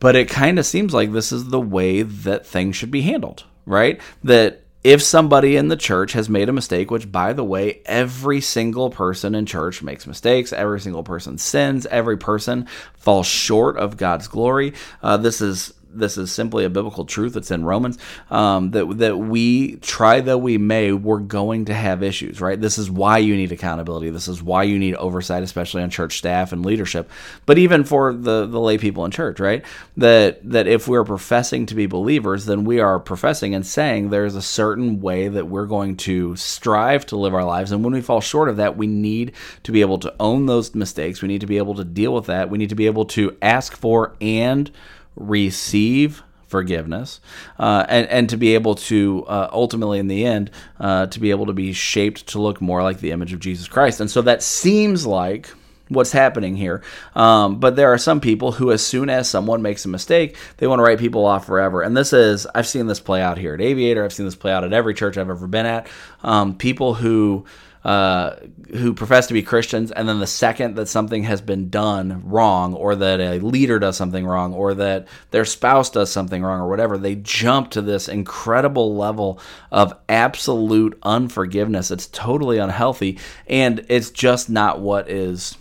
But 0.00 0.16
it 0.16 0.28
kind 0.28 0.58
of 0.58 0.66
seems 0.66 0.92
like 0.92 1.12
this 1.12 1.30
is 1.30 1.50
the 1.50 1.60
way 1.60 2.02
that 2.02 2.44
things 2.44 2.74
should 2.74 2.90
be 2.90 3.02
handled, 3.02 3.44
right? 3.66 4.00
That 4.24 4.64
if 4.82 5.00
somebody 5.00 5.56
in 5.56 5.68
the 5.68 5.76
church 5.76 6.12
has 6.14 6.28
made 6.28 6.48
a 6.48 6.52
mistake, 6.52 6.90
which 6.90 7.12
by 7.12 7.32
the 7.32 7.44
way, 7.44 7.82
every 7.86 8.40
single 8.40 8.90
person 8.90 9.36
in 9.36 9.46
church 9.46 9.80
makes 9.80 10.04
mistakes, 10.04 10.52
every 10.52 10.80
single 10.80 11.04
person 11.04 11.38
sins, 11.38 11.86
every 11.86 12.16
person 12.16 12.66
falls 12.94 13.28
short 13.28 13.76
of 13.76 13.96
God's 13.96 14.26
glory. 14.26 14.74
Uh, 15.04 15.18
this 15.18 15.40
is 15.40 15.72
this 15.94 16.16
is 16.18 16.32
simply 16.32 16.64
a 16.64 16.70
biblical 16.70 17.04
truth 17.04 17.34
that's 17.34 17.50
in 17.50 17.64
Romans 17.64 17.98
um, 18.30 18.70
that 18.72 18.98
that 18.98 19.18
we 19.18 19.76
try 19.76 20.20
though 20.20 20.38
we 20.38 20.58
may, 20.58 20.92
we're 20.92 21.18
going 21.18 21.66
to 21.66 21.74
have 21.74 22.02
issues, 22.02 22.40
right? 22.40 22.60
This 22.60 22.78
is 22.78 22.90
why 22.90 23.18
you 23.18 23.36
need 23.36 23.52
accountability. 23.52 24.10
This 24.10 24.28
is 24.28 24.42
why 24.42 24.64
you 24.64 24.78
need 24.78 24.94
oversight, 24.96 25.42
especially 25.42 25.82
on 25.82 25.90
church 25.90 26.18
staff 26.18 26.52
and 26.52 26.64
leadership, 26.64 27.10
but 27.46 27.58
even 27.58 27.84
for 27.84 28.12
the 28.12 28.46
the 28.46 28.60
lay 28.60 28.78
people 28.78 29.04
in 29.04 29.10
church, 29.10 29.40
right? 29.40 29.64
That 29.96 30.40
that 30.50 30.66
if 30.66 30.88
we're 30.88 31.04
professing 31.04 31.66
to 31.66 31.74
be 31.74 31.86
believers, 31.86 32.46
then 32.46 32.64
we 32.64 32.80
are 32.80 32.98
professing 32.98 33.54
and 33.54 33.66
saying 33.66 34.10
there's 34.10 34.34
a 34.34 34.42
certain 34.42 35.00
way 35.00 35.28
that 35.28 35.48
we're 35.48 35.66
going 35.66 35.96
to 35.98 36.36
strive 36.36 37.06
to 37.06 37.16
live 37.16 37.34
our 37.34 37.44
lives, 37.44 37.72
and 37.72 37.84
when 37.84 37.92
we 37.92 38.00
fall 38.00 38.20
short 38.20 38.48
of 38.48 38.56
that, 38.56 38.76
we 38.76 38.86
need 38.86 39.32
to 39.62 39.72
be 39.72 39.80
able 39.80 39.98
to 39.98 40.14
own 40.18 40.46
those 40.46 40.74
mistakes. 40.74 41.22
We 41.22 41.28
need 41.28 41.40
to 41.40 41.46
be 41.46 41.58
able 41.58 41.74
to 41.74 41.84
deal 41.84 42.14
with 42.14 42.26
that. 42.26 42.50
We 42.50 42.58
need 42.58 42.70
to 42.70 42.74
be 42.74 42.86
able 42.86 43.04
to 43.06 43.36
ask 43.42 43.76
for 43.76 44.14
and 44.20 44.70
receive 45.16 46.22
forgiveness 46.52 47.18
uh, 47.58 47.86
and, 47.88 48.06
and 48.08 48.28
to 48.28 48.36
be 48.36 48.54
able 48.54 48.74
to 48.74 49.24
uh, 49.26 49.48
ultimately 49.52 49.98
in 49.98 50.06
the 50.06 50.24
end 50.26 50.50
uh, 50.78 51.06
to 51.06 51.18
be 51.18 51.30
able 51.30 51.46
to 51.46 51.54
be 51.54 51.72
shaped 51.72 52.26
to 52.26 52.38
look 52.38 52.60
more 52.60 52.82
like 52.82 52.98
the 53.00 53.10
image 53.10 53.32
of 53.32 53.40
jesus 53.40 53.66
christ. 53.66 54.00
And 54.00 54.10
so 54.10 54.20
that 54.22 54.42
seems 54.42 55.06
like 55.06 55.48
what's 55.88 56.12
happening 56.12 56.56
here. 56.56 56.82
Um, 57.14 57.58
but 57.58 57.76
there 57.76 57.92
are 57.92 57.98
some 57.98 58.20
people 58.20 58.52
who 58.52 58.70
as 58.70 58.84
soon 58.84 59.08
as 59.08 59.28
someone 59.28 59.62
makes 59.62 59.84
a 59.84 59.88
mistake 59.88 60.36
they 60.58 60.66
want 60.66 60.78
to 60.78 60.84
write 60.84 60.98
people 60.98 61.24
off 61.24 61.46
forever. 61.46 61.80
And 61.82 61.96
this 61.96 62.12
is 62.12 62.46
i've 62.54 62.68
seen 62.68 62.86
this 62.86 63.00
play 63.00 63.22
out 63.22 63.38
here 63.38 63.54
at 63.54 63.60
aviator. 63.62 64.04
I've 64.04 64.12
seen 64.12 64.26
this 64.26 64.36
play 64.36 64.52
out 64.52 64.62
at 64.62 64.74
every 64.74 64.92
church 64.92 65.16
i've 65.16 65.30
ever 65.30 65.46
been 65.46 65.66
at. 65.66 65.88
Um, 66.22 66.54
people 66.54 66.92
who 66.92 67.46
uh, 67.84 68.36
who 68.70 68.94
profess 68.94 69.26
to 69.26 69.34
be 69.34 69.42
Christians, 69.42 69.90
and 69.90 70.08
then 70.08 70.20
the 70.20 70.26
second 70.26 70.76
that 70.76 70.86
something 70.86 71.24
has 71.24 71.40
been 71.40 71.68
done 71.68 72.22
wrong, 72.24 72.74
or 72.74 72.94
that 72.96 73.20
a 73.20 73.38
leader 73.40 73.78
does 73.78 73.96
something 73.96 74.26
wrong, 74.26 74.54
or 74.54 74.74
that 74.74 75.08
their 75.30 75.44
spouse 75.44 75.90
does 75.90 76.10
something 76.10 76.42
wrong, 76.42 76.60
or 76.60 76.68
whatever, 76.68 76.96
they 76.96 77.16
jump 77.16 77.70
to 77.70 77.82
this 77.82 78.08
incredible 78.08 78.96
level 78.96 79.40
of 79.70 79.94
absolute 80.08 80.98
unforgiveness. 81.02 81.90
It's 81.90 82.06
totally 82.06 82.58
unhealthy, 82.58 83.18
and 83.46 83.84
it's 83.88 84.10
just 84.10 84.48
not 84.48 84.80
what 84.80 85.10
is 85.10 85.56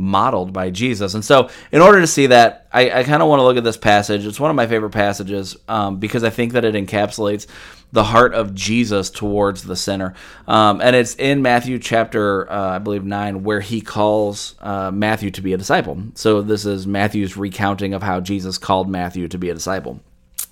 modeled 0.00 0.50
by 0.50 0.70
Jesus. 0.70 1.12
And 1.12 1.22
so, 1.22 1.50
in 1.70 1.82
order 1.82 2.00
to 2.00 2.06
see 2.06 2.26
that, 2.28 2.66
I, 2.72 2.90
I 2.90 3.04
kind 3.04 3.22
of 3.22 3.28
want 3.28 3.40
to 3.40 3.44
look 3.44 3.58
at 3.58 3.64
this 3.64 3.76
passage. 3.76 4.26
It's 4.26 4.40
one 4.40 4.50
of 4.50 4.56
my 4.56 4.66
favorite 4.66 4.90
passages 4.90 5.56
um, 5.68 5.98
because 5.98 6.24
I 6.24 6.30
think 6.30 6.54
that 6.54 6.64
it 6.64 6.74
encapsulates 6.74 7.46
the 7.92 8.04
heart 8.04 8.32
of 8.32 8.54
Jesus 8.54 9.10
towards 9.10 9.64
the 9.64 9.76
sinner. 9.76 10.14
Um, 10.48 10.80
and 10.80 10.96
it's 10.96 11.14
in 11.16 11.42
Matthew 11.42 11.78
chapter, 11.78 12.50
uh, 12.50 12.76
I 12.76 12.78
believe, 12.78 13.04
9, 13.04 13.42
where 13.42 13.60
he 13.60 13.80
calls 13.80 14.54
uh, 14.60 14.90
Matthew 14.90 15.30
to 15.32 15.42
be 15.42 15.52
a 15.52 15.58
disciple. 15.58 16.02
So 16.14 16.40
this 16.40 16.64
is 16.64 16.86
Matthew's 16.86 17.36
recounting 17.36 17.92
of 17.92 18.02
how 18.02 18.20
Jesus 18.20 18.56
called 18.56 18.88
Matthew 18.88 19.28
to 19.28 19.38
be 19.38 19.50
a 19.50 19.54
disciple. 19.54 20.00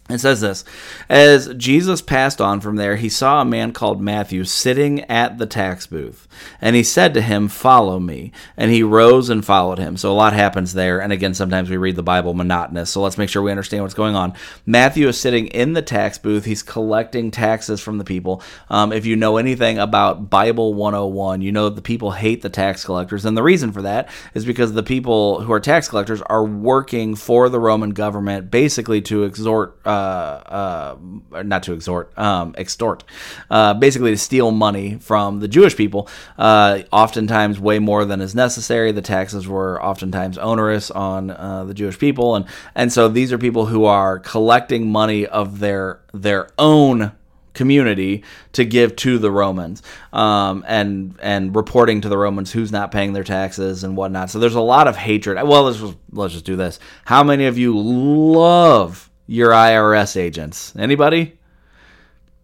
It 0.09 0.21
says 0.21 0.41
this 0.41 0.65
As 1.11 1.53
Jesus 1.55 2.01
passed 2.01 2.41
on 2.41 2.61
from 2.61 2.77
there, 2.77 2.97
he 2.97 3.11
saw 3.11 3.43
a 3.43 3.45
man 3.45 3.73
called 3.73 4.01
Matthew 4.01 4.45
sitting 4.45 5.03
at 5.05 5.37
the 5.37 5.47
tax 5.47 5.87
booth. 5.87 6.27
And 6.63 6.75
he 6.75 6.83
said 6.83 7.13
to 7.15 7.21
him, 7.21 7.49
Follow 7.49 8.01
me. 8.01 8.33
And 8.57 8.71
he 8.71 8.83
rose 8.83 9.29
and 9.29 9.45
followed 9.45 9.79
him. 9.79 9.99
So 9.99 10.11
a 10.11 10.15
lot 10.15 10.33
happens 10.33 10.73
there. 10.73 11.01
And 11.01 11.13
again, 11.13 11.35
sometimes 11.35 11.69
we 11.69 11.77
read 11.77 11.97
the 11.97 12.03
Bible 12.03 12.33
monotonous. 12.33 12.89
So 12.89 13.03
let's 13.03 13.19
make 13.19 13.29
sure 13.29 13.43
we 13.43 13.51
understand 13.51 13.83
what's 13.83 13.95
going 13.95 14.17
on. 14.17 14.33
Matthew 14.65 15.09
is 15.09 15.21
sitting 15.21 15.49
in 15.49 15.75
the 15.75 15.83
tax 15.83 16.17
booth. 16.17 16.47
He's 16.47 16.63
collecting 16.63 17.31
taxes 17.31 17.81
from 17.81 17.99
the 17.99 18.05
people. 18.05 18.43
Um, 18.71 18.93
if 18.93 19.05
you 19.05 19.15
know 19.15 19.37
anything 19.37 19.79
about 19.79 20.31
Bible 20.31 20.73
101, 20.73 21.43
you 21.43 21.53
know 21.53 21.69
that 21.69 21.77
the 21.77 21.83
people 21.83 22.13
hate 22.13 22.41
the 22.41 22.49
tax 22.49 22.83
collectors. 22.83 23.27
And 23.27 23.37
the 23.37 23.43
reason 23.43 23.73
for 23.73 23.83
that 23.83 24.09
is 24.33 24.47
because 24.47 24.73
the 24.73 24.83
people 24.83 25.43
who 25.43 25.53
are 25.53 25.61
tax 25.61 25.87
collectors 25.87 26.23
are 26.23 26.45
working 26.45 27.15
for 27.15 27.51
the 27.51 27.61
Roman 27.61 27.91
government 27.91 28.51
basically 28.51 29.03
to 29.03 29.25
exhort. 29.25 29.79
Uh, 29.85 29.98
uh, 29.99 30.97
uh, 31.33 31.43
not 31.43 31.63
to 31.65 31.73
exhort, 31.73 32.17
um, 32.19 32.55
extort, 32.57 33.05
uh, 33.51 33.75
basically 33.75 34.11
to 34.11 34.17
steal 34.17 34.51
money 34.51 34.99
from 35.01 35.41
the 35.41 35.49
Jewish 35.49 35.77
people. 35.77 36.09
Uh, 36.39 36.83
oftentimes, 36.93 37.59
way 37.59 37.79
more 37.79 38.05
than 38.05 38.21
is 38.21 38.35
necessary. 38.35 38.93
The 38.93 39.03
taxes 39.03 39.49
were 39.49 39.83
oftentimes 39.83 40.39
onerous 40.39 40.91
on 40.91 41.29
the 41.67 41.75
Jewish 41.75 41.99
people, 41.99 42.37
and 42.37 42.47
and 42.75 42.93
so 42.93 43.09
these 43.09 43.33
are 43.33 43.39
people 43.39 43.67
who 43.67 43.85
are 43.85 44.19
collecting 44.19 44.91
money 44.91 45.27
of 45.27 45.59
their 45.59 46.01
their 46.13 46.49
own 46.59 47.13
community 47.59 48.23
to 48.53 48.65
give 48.65 48.95
to 48.95 49.19
the 49.19 49.31
Romans, 49.31 49.83
um, 50.13 50.65
and 50.67 51.19
and 51.21 51.55
reporting 51.55 52.01
to 52.03 52.09
the 52.09 52.17
Romans 52.17 52.53
who's 52.53 52.71
not 52.71 52.93
paying 52.93 53.13
their 53.13 53.25
taxes 53.25 53.85
and 53.85 53.97
whatnot. 53.97 54.31
So 54.31 54.39
there's 54.39 54.55
a 54.55 54.61
lot 54.61 54.87
of 54.87 54.97
hatred. 54.97 55.37
Well, 55.43 55.65
let's 55.65 55.83
let's 56.13 56.33
just 56.35 56.45
do 56.45 56.57
this. 56.57 56.79
How 57.05 57.25
many 57.25 57.47
of 57.47 57.59
you 57.59 57.77
love 57.77 59.08
your 59.29 59.51
IRS 59.51 60.17
agents. 60.17 60.75
Anybody? 60.77 61.39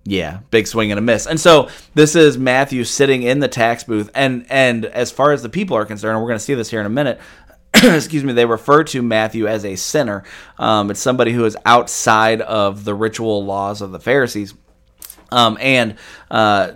Yeah, 0.05 0.41
big 0.51 0.67
swing 0.67 0.93
and 0.93 0.99
a 0.99 1.03
miss. 1.03 1.27
And 1.27 1.41
so 1.41 1.71
this 1.95 2.15
is 2.15 2.37
Matthew 2.37 2.85
sitting 2.85 3.23
in 3.23 3.41
the 3.41 3.49
tax 3.49 3.85
booth, 3.85 4.11
and 4.15 4.47
and 4.51 4.85
as 4.85 5.11
far 5.11 5.33
as 5.33 5.43
the 5.43 5.49
people 5.49 5.77
are 5.77 5.87
concerned, 5.87 6.21
we're 6.21 6.29
going 6.29 6.39
to 6.39 6.45
see 6.45 6.55
this 6.55 6.71
here 6.71 6.81
in 6.81 6.87
a 6.87 6.91
minute. 6.91 7.19
excuse 7.75 8.23
me, 8.23 8.35
they 8.35 8.45
refer 8.45 8.85
to 8.85 9.03
Matthew 9.03 9.49
as 9.49 9.65
a 9.65 9.77
sinner. 9.77 10.23
Um, 10.59 10.91
it's 10.91 11.01
somebody 11.01 11.33
who 11.33 11.47
is 11.47 11.57
outside 11.65 12.43
of 12.43 12.85
the 12.85 12.95
ritual 12.95 13.45
laws 13.45 13.81
of 13.81 13.91
the 13.91 13.99
Pharisees. 13.99 14.55
Um, 15.31 15.59
and 15.61 15.97
uh, 16.31 16.73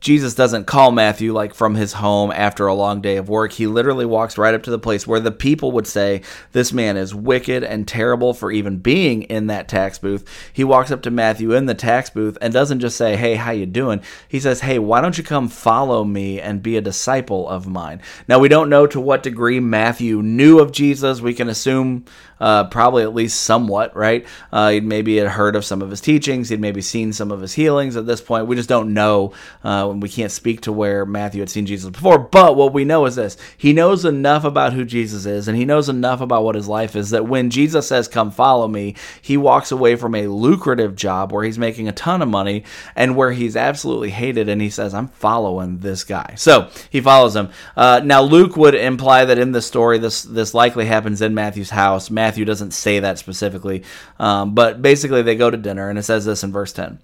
Jesus 0.00 0.34
doesn't 0.34 0.66
call 0.66 0.92
Matthew 0.92 1.32
like 1.32 1.54
from 1.54 1.74
his 1.74 1.94
home 1.94 2.30
after 2.32 2.66
a 2.66 2.74
long 2.74 3.00
day 3.00 3.16
of 3.16 3.28
work. 3.28 3.52
He 3.52 3.66
literally 3.66 4.06
walks 4.06 4.38
right 4.38 4.54
up 4.54 4.62
to 4.64 4.70
the 4.70 4.78
place 4.78 5.06
where 5.06 5.20
the 5.20 5.32
people 5.32 5.72
would 5.72 5.86
say, 5.86 6.22
This 6.52 6.72
man 6.72 6.96
is 6.96 7.14
wicked 7.14 7.64
and 7.64 7.86
terrible 7.86 8.34
for 8.34 8.50
even 8.50 8.78
being 8.78 9.22
in 9.22 9.46
that 9.48 9.68
tax 9.68 9.98
booth. 9.98 10.26
He 10.52 10.64
walks 10.64 10.90
up 10.90 11.02
to 11.02 11.10
Matthew 11.10 11.52
in 11.52 11.66
the 11.66 11.74
tax 11.74 12.10
booth 12.10 12.36
and 12.40 12.52
doesn't 12.52 12.80
just 12.80 12.96
say, 12.96 13.16
Hey, 13.16 13.34
how 13.34 13.52
you 13.52 13.66
doing? 13.66 14.02
He 14.28 14.40
says, 14.40 14.60
Hey, 14.60 14.78
why 14.78 15.00
don't 15.00 15.18
you 15.18 15.24
come 15.24 15.48
follow 15.48 16.04
me 16.04 16.40
and 16.40 16.62
be 16.62 16.76
a 16.76 16.82
disciple 16.82 17.48
of 17.48 17.66
mine? 17.66 18.00
Now, 18.28 18.38
we 18.38 18.48
don't 18.48 18.70
know 18.70 18.86
to 18.86 19.00
what 19.00 19.22
degree 19.22 19.60
Matthew 19.60 20.22
knew 20.22 20.58
of 20.58 20.72
Jesus. 20.72 21.20
We 21.20 21.34
can 21.34 21.48
assume 21.48 22.04
uh, 22.40 22.64
probably 22.64 23.02
at 23.02 23.14
least 23.14 23.42
somewhat, 23.42 23.94
right? 23.94 24.26
Uh, 24.52 24.70
he 24.70 24.80
maybe 24.80 25.16
had 25.16 25.28
heard 25.28 25.56
of 25.56 25.64
some 25.64 25.82
of 25.82 25.90
his 25.90 26.00
teachings. 26.00 26.48
He'd 26.48 26.60
maybe 26.60 26.80
seen 26.80 27.12
some 27.12 27.30
of 27.30 27.40
his 27.40 27.52
healings 27.52 27.96
at 27.96 28.06
this 28.06 28.20
point. 28.20 28.46
We 28.46 28.56
just 28.56 28.68
don't 28.68 28.94
know. 28.94 29.32
Uh, 29.62 29.92
we 29.96 30.08
can't 30.08 30.32
speak 30.32 30.62
to 30.62 30.72
where 30.72 31.04
Matthew 31.04 31.40
had 31.40 31.50
seen 31.50 31.66
Jesus 31.66 31.90
before. 31.90 32.18
But 32.18 32.56
what 32.56 32.72
we 32.72 32.84
know 32.84 33.06
is 33.06 33.16
this 33.16 33.36
he 33.56 33.72
knows 33.72 34.04
enough 34.04 34.44
about 34.44 34.72
who 34.72 34.84
Jesus 34.84 35.26
is 35.26 35.48
and 35.48 35.56
he 35.56 35.64
knows 35.64 35.88
enough 35.88 36.20
about 36.20 36.44
what 36.44 36.54
his 36.54 36.68
life 36.68 36.96
is 36.96 37.10
that 37.10 37.26
when 37.26 37.50
Jesus 37.50 37.86
says, 37.86 38.08
Come 38.08 38.30
follow 38.30 38.68
me, 38.68 38.94
he 39.20 39.36
walks 39.36 39.70
away 39.70 39.96
from 39.96 40.14
a 40.14 40.28
lucrative 40.28 40.96
job 40.96 41.32
where 41.32 41.44
he's 41.44 41.58
making 41.58 41.88
a 41.88 41.92
ton 41.92 42.22
of 42.22 42.28
money 42.28 42.64
and 42.96 43.16
where 43.16 43.32
he's 43.32 43.56
absolutely 43.56 44.10
hated. 44.10 44.48
And 44.48 44.62
he 44.62 44.70
says, 44.70 44.94
I'm 44.94 45.08
following 45.08 45.78
this 45.78 46.04
guy. 46.04 46.34
So 46.36 46.70
he 46.88 47.00
follows 47.00 47.36
him. 47.36 47.50
Uh, 47.76 48.00
now, 48.04 48.22
Luke 48.22 48.56
would 48.56 48.74
imply 48.74 49.24
that 49.24 49.38
in 49.38 49.52
the 49.52 49.62
story, 49.62 49.98
this, 49.98 50.22
this 50.22 50.54
likely 50.54 50.86
happens 50.86 51.20
in 51.20 51.34
Matthew's 51.34 51.70
house. 51.70 52.10
Matthew 52.10 52.29
Matthew 52.30 52.44
doesn't 52.44 52.70
say 52.70 53.00
that 53.00 53.18
specifically. 53.18 53.82
Um, 54.20 54.54
but 54.54 54.80
basically, 54.80 55.22
they 55.22 55.34
go 55.34 55.50
to 55.50 55.56
dinner, 55.56 55.90
and 55.90 55.98
it 55.98 56.04
says 56.04 56.24
this 56.24 56.44
in 56.44 56.52
verse 56.52 56.72
10. 56.72 57.00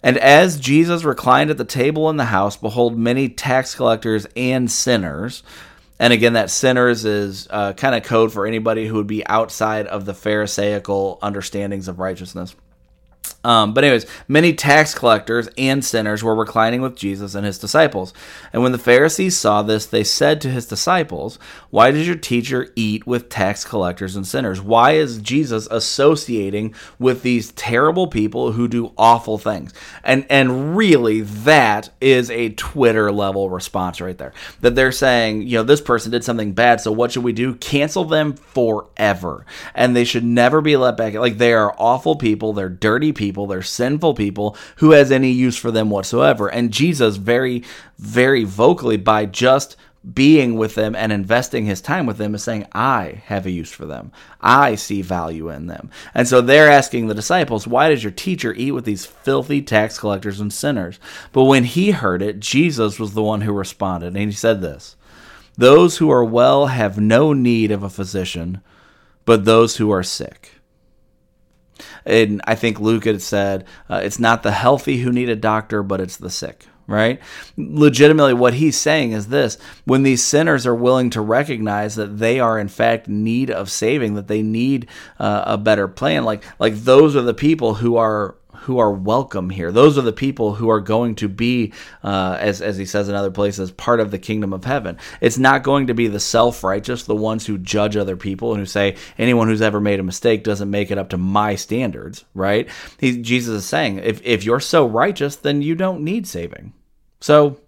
And 0.00 0.16
as 0.16 0.60
Jesus 0.60 1.02
reclined 1.02 1.50
at 1.50 1.58
the 1.58 1.64
table 1.64 2.08
in 2.08 2.16
the 2.16 2.26
house, 2.26 2.56
behold, 2.56 2.96
many 2.96 3.28
tax 3.28 3.74
collectors 3.74 4.28
and 4.36 4.70
sinners. 4.70 5.42
And 5.98 6.12
again, 6.12 6.34
that 6.34 6.50
sinners 6.50 7.04
is 7.04 7.48
uh, 7.50 7.72
kind 7.72 7.96
of 7.96 8.04
code 8.04 8.32
for 8.32 8.46
anybody 8.46 8.86
who 8.86 8.94
would 8.94 9.08
be 9.08 9.26
outside 9.26 9.88
of 9.88 10.04
the 10.04 10.14
Pharisaical 10.14 11.18
understandings 11.20 11.88
of 11.88 11.98
righteousness. 11.98 12.54
Um, 13.42 13.72
but 13.72 13.84
anyways, 13.84 14.04
many 14.28 14.52
tax 14.52 14.94
collectors 14.94 15.48
and 15.56 15.82
sinners 15.82 16.22
were 16.22 16.34
reclining 16.34 16.82
with 16.82 16.94
Jesus 16.94 17.34
and 17.34 17.46
his 17.46 17.58
disciples. 17.58 18.12
And 18.52 18.62
when 18.62 18.72
the 18.72 18.78
Pharisees 18.78 19.38
saw 19.38 19.62
this, 19.62 19.86
they 19.86 20.04
said 20.04 20.42
to 20.42 20.50
his 20.50 20.66
disciples, 20.66 21.38
"Why 21.70 21.90
does 21.90 22.06
your 22.06 22.16
teacher 22.16 22.68
eat 22.76 23.06
with 23.06 23.30
tax 23.30 23.64
collectors 23.64 24.14
and 24.14 24.26
sinners? 24.26 24.60
Why 24.60 24.92
is 24.92 25.22
Jesus 25.22 25.66
associating 25.70 26.74
with 26.98 27.22
these 27.22 27.52
terrible 27.52 28.08
people 28.08 28.52
who 28.52 28.68
do 28.68 28.92
awful 28.98 29.38
things?" 29.38 29.72
And 30.04 30.26
and 30.28 30.76
really, 30.76 31.22
that 31.22 31.88
is 31.98 32.30
a 32.30 32.50
Twitter 32.50 33.10
level 33.10 33.48
response 33.48 34.02
right 34.02 34.18
there. 34.18 34.34
That 34.60 34.74
they're 34.74 34.92
saying, 34.92 35.42
you 35.48 35.56
know, 35.56 35.62
this 35.62 35.80
person 35.80 36.12
did 36.12 36.24
something 36.24 36.52
bad, 36.52 36.82
so 36.82 36.92
what 36.92 37.12
should 37.12 37.24
we 37.24 37.32
do? 37.32 37.54
Cancel 37.54 38.04
them 38.04 38.34
forever, 38.34 39.46
and 39.74 39.96
they 39.96 40.04
should 40.04 40.24
never 40.24 40.60
be 40.60 40.76
let 40.76 40.98
back. 40.98 41.14
Like 41.14 41.38
they 41.38 41.54
are 41.54 41.74
awful 41.78 42.16
people. 42.16 42.52
They're 42.52 42.68
dirty 42.68 43.12
people 43.12 43.29
people, 43.30 43.46
they're 43.46 43.62
sinful 43.62 44.14
people, 44.14 44.56
who 44.76 44.90
has 44.90 45.12
any 45.12 45.30
use 45.30 45.56
for 45.56 45.70
them 45.70 45.88
whatsoever? 45.88 46.48
And 46.48 46.72
Jesus, 46.72 47.16
very, 47.16 47.62
very 47.98 48.44
vocally, 48.44 48.96
by 48.96 49.26
just 49.26 49.76
being 50.14 50.56
with 50.56 50.74
them 50.74 50.96
and 50.96 51.12
investing 51.12 51.66
his 51.66 51.82
time 51.82 52.06
with 52.06 52.16
them 52.16 52.34
is 52.34 52.42
saying, 52.42 52.66
I 52.72 53.22
have 53.26 53.44
a 53.44 53.50
use 53.50 53.70
for 53.70 53.84
them. 53.84 54.12
I 54.40 54.74
see 54.74 55.02
value 55.02 55.50
in 55.50 55.66
them. 55.66 55.90
And 56.14 56.26
so 56.26 56.40
they're 56.40 56.70
asking 56.70 57.06
the 57.06 57.14
disciples, 57.14 57.66
Why 57.66 57.90
does 57.90 58.02
your 58.02 58.10
teacher 58.10 58.54
eat 58.54 58.72
with 58.72 58.86
these 58.86 59.04
filthy 59.04 59.60
tax 59.60 59.98
collectors 59.98 60.40
and 60.40 60.52
sinners? 60.52 60.98
But 61.32 61.44
when 61.44 61.64
he 61.64 61.90
heard 61.90 62.22
it, 62.22 62.40
Jesus 62.40 62.98
was 62.98 63.12
the 63.12 63.22
one 63.22 63.42
who 63.42 63.52
responded. 63.52 64.16
And 64.16 64.16
he 64.16 64.32
said 64.32 64.62
this 64.62 64.96
Those 65.58 65.98
who 65.98 66.10
are 66.10 66.24
well 66.24 66.68
have 66.68 66.98
no 66.98 67.34
need 67.34 67.70
of 67.70 67.82
a 67.82 67.90
physician, 67.90 68.62
but 69.26 69.44
those 69.44 69.76
who 69.76 69.90
are 69.90 70.02
sick. 70.02 70.59
And 72.04 72.40
I 72.44 72.54
think 72.54 72.80
Luke 72.80 73.04
had 73.04 73.22
said, 73.22 73.66
uh, 73.88 74.00
it's 74.02 74.18
not 74.18 74.42
the 74.42 74.52
healthy 74.52 74.98
who 74.98 75.12
need 75.12 75.28
a 75.28 75.36
doctor, 75.36 75.82
but 75.82 76.00
it's 76.00 76.16
the 76.16 76.30
sick 76.30 76.66
right? 76.90 77.20
Legitimately, 77.56 78.34
what 78.34 78.54
he's 78.54 78.76
saying 78.76 79.12
is 79.12 79.28
this 79.28 79.56
when 79.84 80.02
these 80.02 80.24
sinners 80.24 80.66
are 80.66 80.74
willing 80.74 81.08
to 81.10 81.20
recognize 81.20 81.94
that 81.94 82.18
they 82.18 82.40
are 82.40 82.58
in 82.58 82.66
fact 82.66 83.06
need 83.06 83.48
of 83.48 83.70
saving, 83.70 84.14
that 84.14 84.26
they 84.26 84.42
need 84.42 84.88
uh, 85.20 85.44
a 85.46 85.56
better 85.56 85.86
plan, 85.86 86.24
like 86.24 86.42
like 86.58 86.74
those 86.74 87.14
are 87.14 87.22
the 87.22 87.32
people 87.32 87.74
who 87.74 87.96
are 87.96 88.34
who 88.62 88.78
are 88.78 88.92
welcome 88.92 89.50
here. 89.50 89.72
Those 89.72 89.96
are 89.96 90.02
the 90.02 90.12
people 90.12 90.54
who 90.54 90.68
are 90.68 90.80
going 90.80 91.14
to 91.16 91.28
be, 91.28 91.72
uh, 92.04 92.36
as, 92.38 92.60
as 92.60 92.76
he 92.76 92.84
says 92.84 93.08
in 93.08 93.14
other 93.14 93.30
places, 93.30 93.70
part 93.70 94.00
of 94.00 94.10
the 94.10 94.18
kingdom 94.18 94.52
of 94.52 94.64
heaven. 94.64 94.98
It's 95.20 95.38
not 95.38 95.62
going 95.62 95.86
to 95.86 95.94
be 95.94 96.08
the 96.08 96.20
self 96.20 96.62
righteous, 96.62 97.04
the 97.04 97.16
ones 97.16 97.46
who 97.46 97.58
judge 97.58 97.96
other 97.96 98.16
people 98.16 98.52
and 98.52 98.60
who 98.60 98.66
say 98.66 98.96
anyone 99.18 99.48
who's 99.48 99.62
ever 99.62 99.80
made 99.80 100.00
a 100.00 100.04
mistake 100.04 100.44
doesn't 100.44 100.70
make 100.70 100.90
it 100.90 100.98
up 100.98 101.10
to 101.10 101.16
my 101.16 101.54
standards, 101.54 102.24
right? 102.34 102.68
He, 102.98 103.20
Jesus 103.22 103.62
is 103.62 103.64
saying, 103.64 103.98
if, 103.98 104.20
if 104.24 104.44
you're 104.44 104.60
so 104.60 104.86
righteous, 104.86 105.36
then 105.36 105.62
you 105.62 105.74
don't 105.74 106.02
need 106.04 106.26
saving. 106.26 106.74
So 107.20 107.60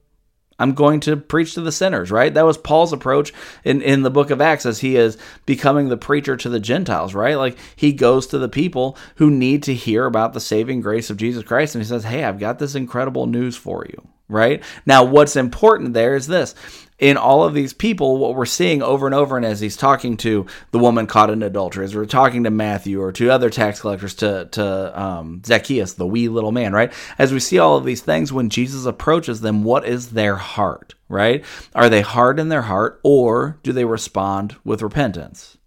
I'm 0.62 0.74
going 0.74 1.00
to 1.00 1.16
preach 1.16 1.54
to 1.54 1.60
the 1.60 1.72
sinners, 1.72 2.12
right? 2.12 2.32
That 2.32 2.46
was 2.46 2.56
Paul's 2.56 2.92
approach 2.92 3.32
in, 3.64 3.82
in 3.82 4.02
the 4.02 4.10
book 4.10 4.30
of 4.30 4.40
Acts 4.40 4.64
as 4.64 4.78
he 4.78 4.94
is 4.94 5.18
becoming 5.44 5.88
the 5.88 5.96
preacher 5.96 6.36
to 6.36 6.48
the 6.48 6.60
Gentiles, 6.60 7.14
right? 7.14 7.34
Like 7.34 7.58
he 7.74 7.92
goes 7.92 8.28
to 8.28 8.38
the 8.38 8.48
people 8.48 8.96
who 9.16 9.28
need 9.28 9.64
to 9.64 9.74
hear 9.74 10.06
about 10.06 10.34
the 10.34 10.40
saving 10.40 10.80
grace 10.80 11.10
of 11.10 11.16
Jesus 11.16 11.42
Christ 11.42 11.74
and 11.74 11.82
he 11.82 11.88
says, 11.88 12.04
Hey, 12.04 12.22
I've 12.22 12.38
got 12.38 12.60
this 12.60 12.76
incredible 12.76 13.26
news 13.26 13.56
for 13.56 13.84
you, 13.86 14.06
right? 14.28 14.62
Now, 14.86 15.02
what's 15.02 15.34
important 15.34 15.94
there 15.94 16.14
is 16.14 16.28
this 16.28 16.54
in 17.02 17.16
all 17.16 17.42
of 17.42 17.52
these 17.52 17.72
people, 17.72 18.16
what 18.16 18.36
we're 18.36 18.46
seeing 18.46 18.80
over 18.80 19.06
and 19.06 19.14
over, 19.14 19.36
and 19.36 19.44
as 19.44 19.58
he's 19.58 19.76
talking 19.76 20.16
to 20.18 20.46
the 20.70 20.78
woman 20.78 21.08
caught 21.08 21.30
in 21.30 21.42
adultery, 21.42 21.84
as 21.84 21.96
we're 21.96 22.06
talking 22.06 22.44
to 22.44 22.50
Matthew 22.50 23.02
or 23.02 23.10
to 23.10 23.28
other 23.28 23.50
tax 23.50 23.80
collectors, 23.80 24.14
to 24.14 24.48
to 24.52 25.02
um, 25.02 25.42
Zacchaeus, 25.44 25.94
the 25.94 26.06
wee 26.06 26.28
little 26.28 26.52
man, 26.52 26.72
right? 26.72 26.92
As 27.18 27.32
we 27.32 27.40
see 27.40 27.58
all 27.58 27.76
of 27.76 27.84
these 27.84 28.02
things, 28.02 28.32
when 28.32 28.50
Jesus 28.50 28.86
approaches 28.86 29.40
them, 29.40 29.64
what 29.64 29.84
is 29.84 30.10
their 30.10 30.36
heart, 30.36 30.94
right? 31.08 31.44
Are 31.74 31.88
they 31.88 32.02
hard 32.02 32.38
in 32.38 32.50
their 32.50 32.62
heart, 32.62 33.00
or 33.02 33.58
do 33.64 33.72
they 33.72 33.84
respond 33.84 34.54
with 34.64 34.80
repentance? 34.80 35.58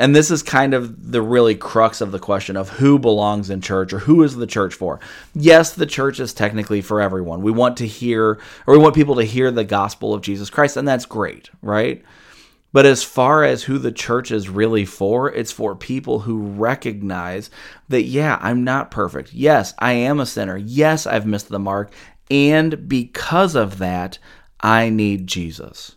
And 0.00 0.16
this 0.16 0.30
is 0.30 0.42
kind 0.42 0.72
of 0.72 1.12
the 1.12 1.20
really 1.20 1.54
crux 1.54 2.00
of 2.00 2.10
the 2.10 2.18
question 2.18 2.56
of 2.56 2.70
who 2.70 2.98
belongs 2.98 3.50
in 3.50 3.60
church 3.60 3.92
or 3.92 3.98
who 3.98 4.22
is 4.22 4.34
the 4.34 4.46
church 4.46 4.72
for. 4.72 4.98
Yes, 5.34 5.74
the 5.74 5.84
church 5.84 6.18
is 6.20 6.32
technically 6.32 6.80
for 6.80 7.02
everyone. 7.02 7.42
We 7.42 7.52
want 7.52 7.76
to 7.76 7.86
hear, 7.86 8.40
or 8.66 8.74
we 8.74 8.78
want 8.78 8.94
people 8.94 9.16
to 9.16 9.24
hear 9.24 9.50
the 9.50 9.62
gospel 9.62 10.14
of 10.14 10.22
Jesus 10.22 10.48
Christ, 10.48 10.78
and 10.78 10.88
that's 10.88 11.04
great, 11.04 11.50
right? 11.60 12.02
But 12.72 12.86
as 12.86 13.04
far 13.04 13.44
as 13.44 13.64
who 13.64 13.76
the 13.76 13.92
church 13.92 14.30
is 14.30 14.48
really 14.48 14.86
for, 14.86 15.30
it's 15.30 15.52
for 15.52 15.76
people 15.76 16.20
who 16.20 16.46
recognize 16.46 17.50
that, 17.90 18.04
yeah, 18.04 18.38
I'm 18.40 18.64
not 18.64 18.90
perfect. 18.90 19.34
Yes, 19.34 19.74
I 19.78 19.92
am 19.92 20.18
a 20.18 20.24
sinner. 20.24 20.56
Yes, 20.56 21.06
I've 21.06 21.26
missed 21.26 21.50
the 21.50 21.58
mark. 21.58 21.92
And 22.30 22.88
because 22.88 23.54
of 23.54 23.76
that, 23.78 24.18
I 24.60 24.88
need 24.88 25.26
Jesus. 25.26 25.96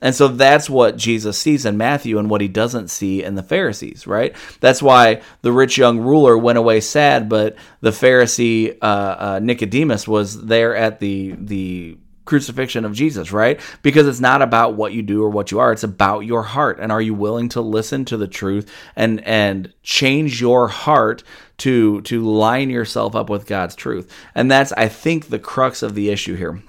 And 0.00 0.14
so 0.14 0.28
that's 0.28 0.70
what 0.70 0.96
Jesus 0.96 1.38
sees 1.38 1.64
in 1.64 1.76
Matthew 1.76 2.18
and 2.18 2.30
what 2.30 2.40
he 2.40 2.48
doesn't 2.48 2.88
see 2.88 3.22
in 3.22 3.34
the 3.34 3.42
Pharisees, 3.42 4.06
right? 4.06 4.34
That's 4.60 4.82
why 4.82 5.22
the 5.42 5.52
rich 5.52 5.78
young 5.78 5.98
ruler 6.00 6.36
went 6.36 6.58
away 6.58 6.80
sad, 6.80 7.28
but 7.28 7.56
the 7.80 7.90
Pharisee 7.90 8.76
uh, 8.82 8.84
uh, 8.84 9.40
Nicodemus 9.42 10.08
was 10.08 10.46
there 10.46 10.74
at 10.76 11.00
the 11.00 11.34
the 11.38 11.98
crucifixion 12.28 12.84
of 12.84 12.92
Jesus, 12.92 13.32
right? 13.32 13.58
Because 13.82 14.06
it's 14.06 14.20
not 14.20 14.42
about 14.42 14.74
what 14.74 14.92
you 14.92 15.00
do 15.02 15.24
or 15.24 15.30
what 15.30 15.50
you 15.50 15.60
are, 15.60 15.72
it's 15.72 15.82
about 15.82 16.20
your 16.20 16.42
heart. 16.42 16.78
And 16.78 16.92
are 16.92 17.00
you 17.00 17.14
willing 17.14 17.48
to 17.50 17.62
listen 17.62 18.04
to 18.04 18.18
the 18.18 18.28
truth 18.28 18.70
and 18.94 19.24
and 19.24 19.72
change 19.82 20.40
your 20.40 20.68
heart 20.68 21.24
to 21.58 22.02
to 22.02 22.22
line 22.24 22.68
yourself 22.70 23.16
up 23.16 23.30
with 23.30 23.46
God's 23.46 23.74
truth? 23.74 24.12
And 24.34 24.50
that's 24.50 24.72
I 24.72 24.88
think 24.88 25.28
the 25.28 25.38
crux 25.38 25.82
of 25.82 25.94
the 25.94 26.10
issue 26.10 26.36
here 26.36 26.62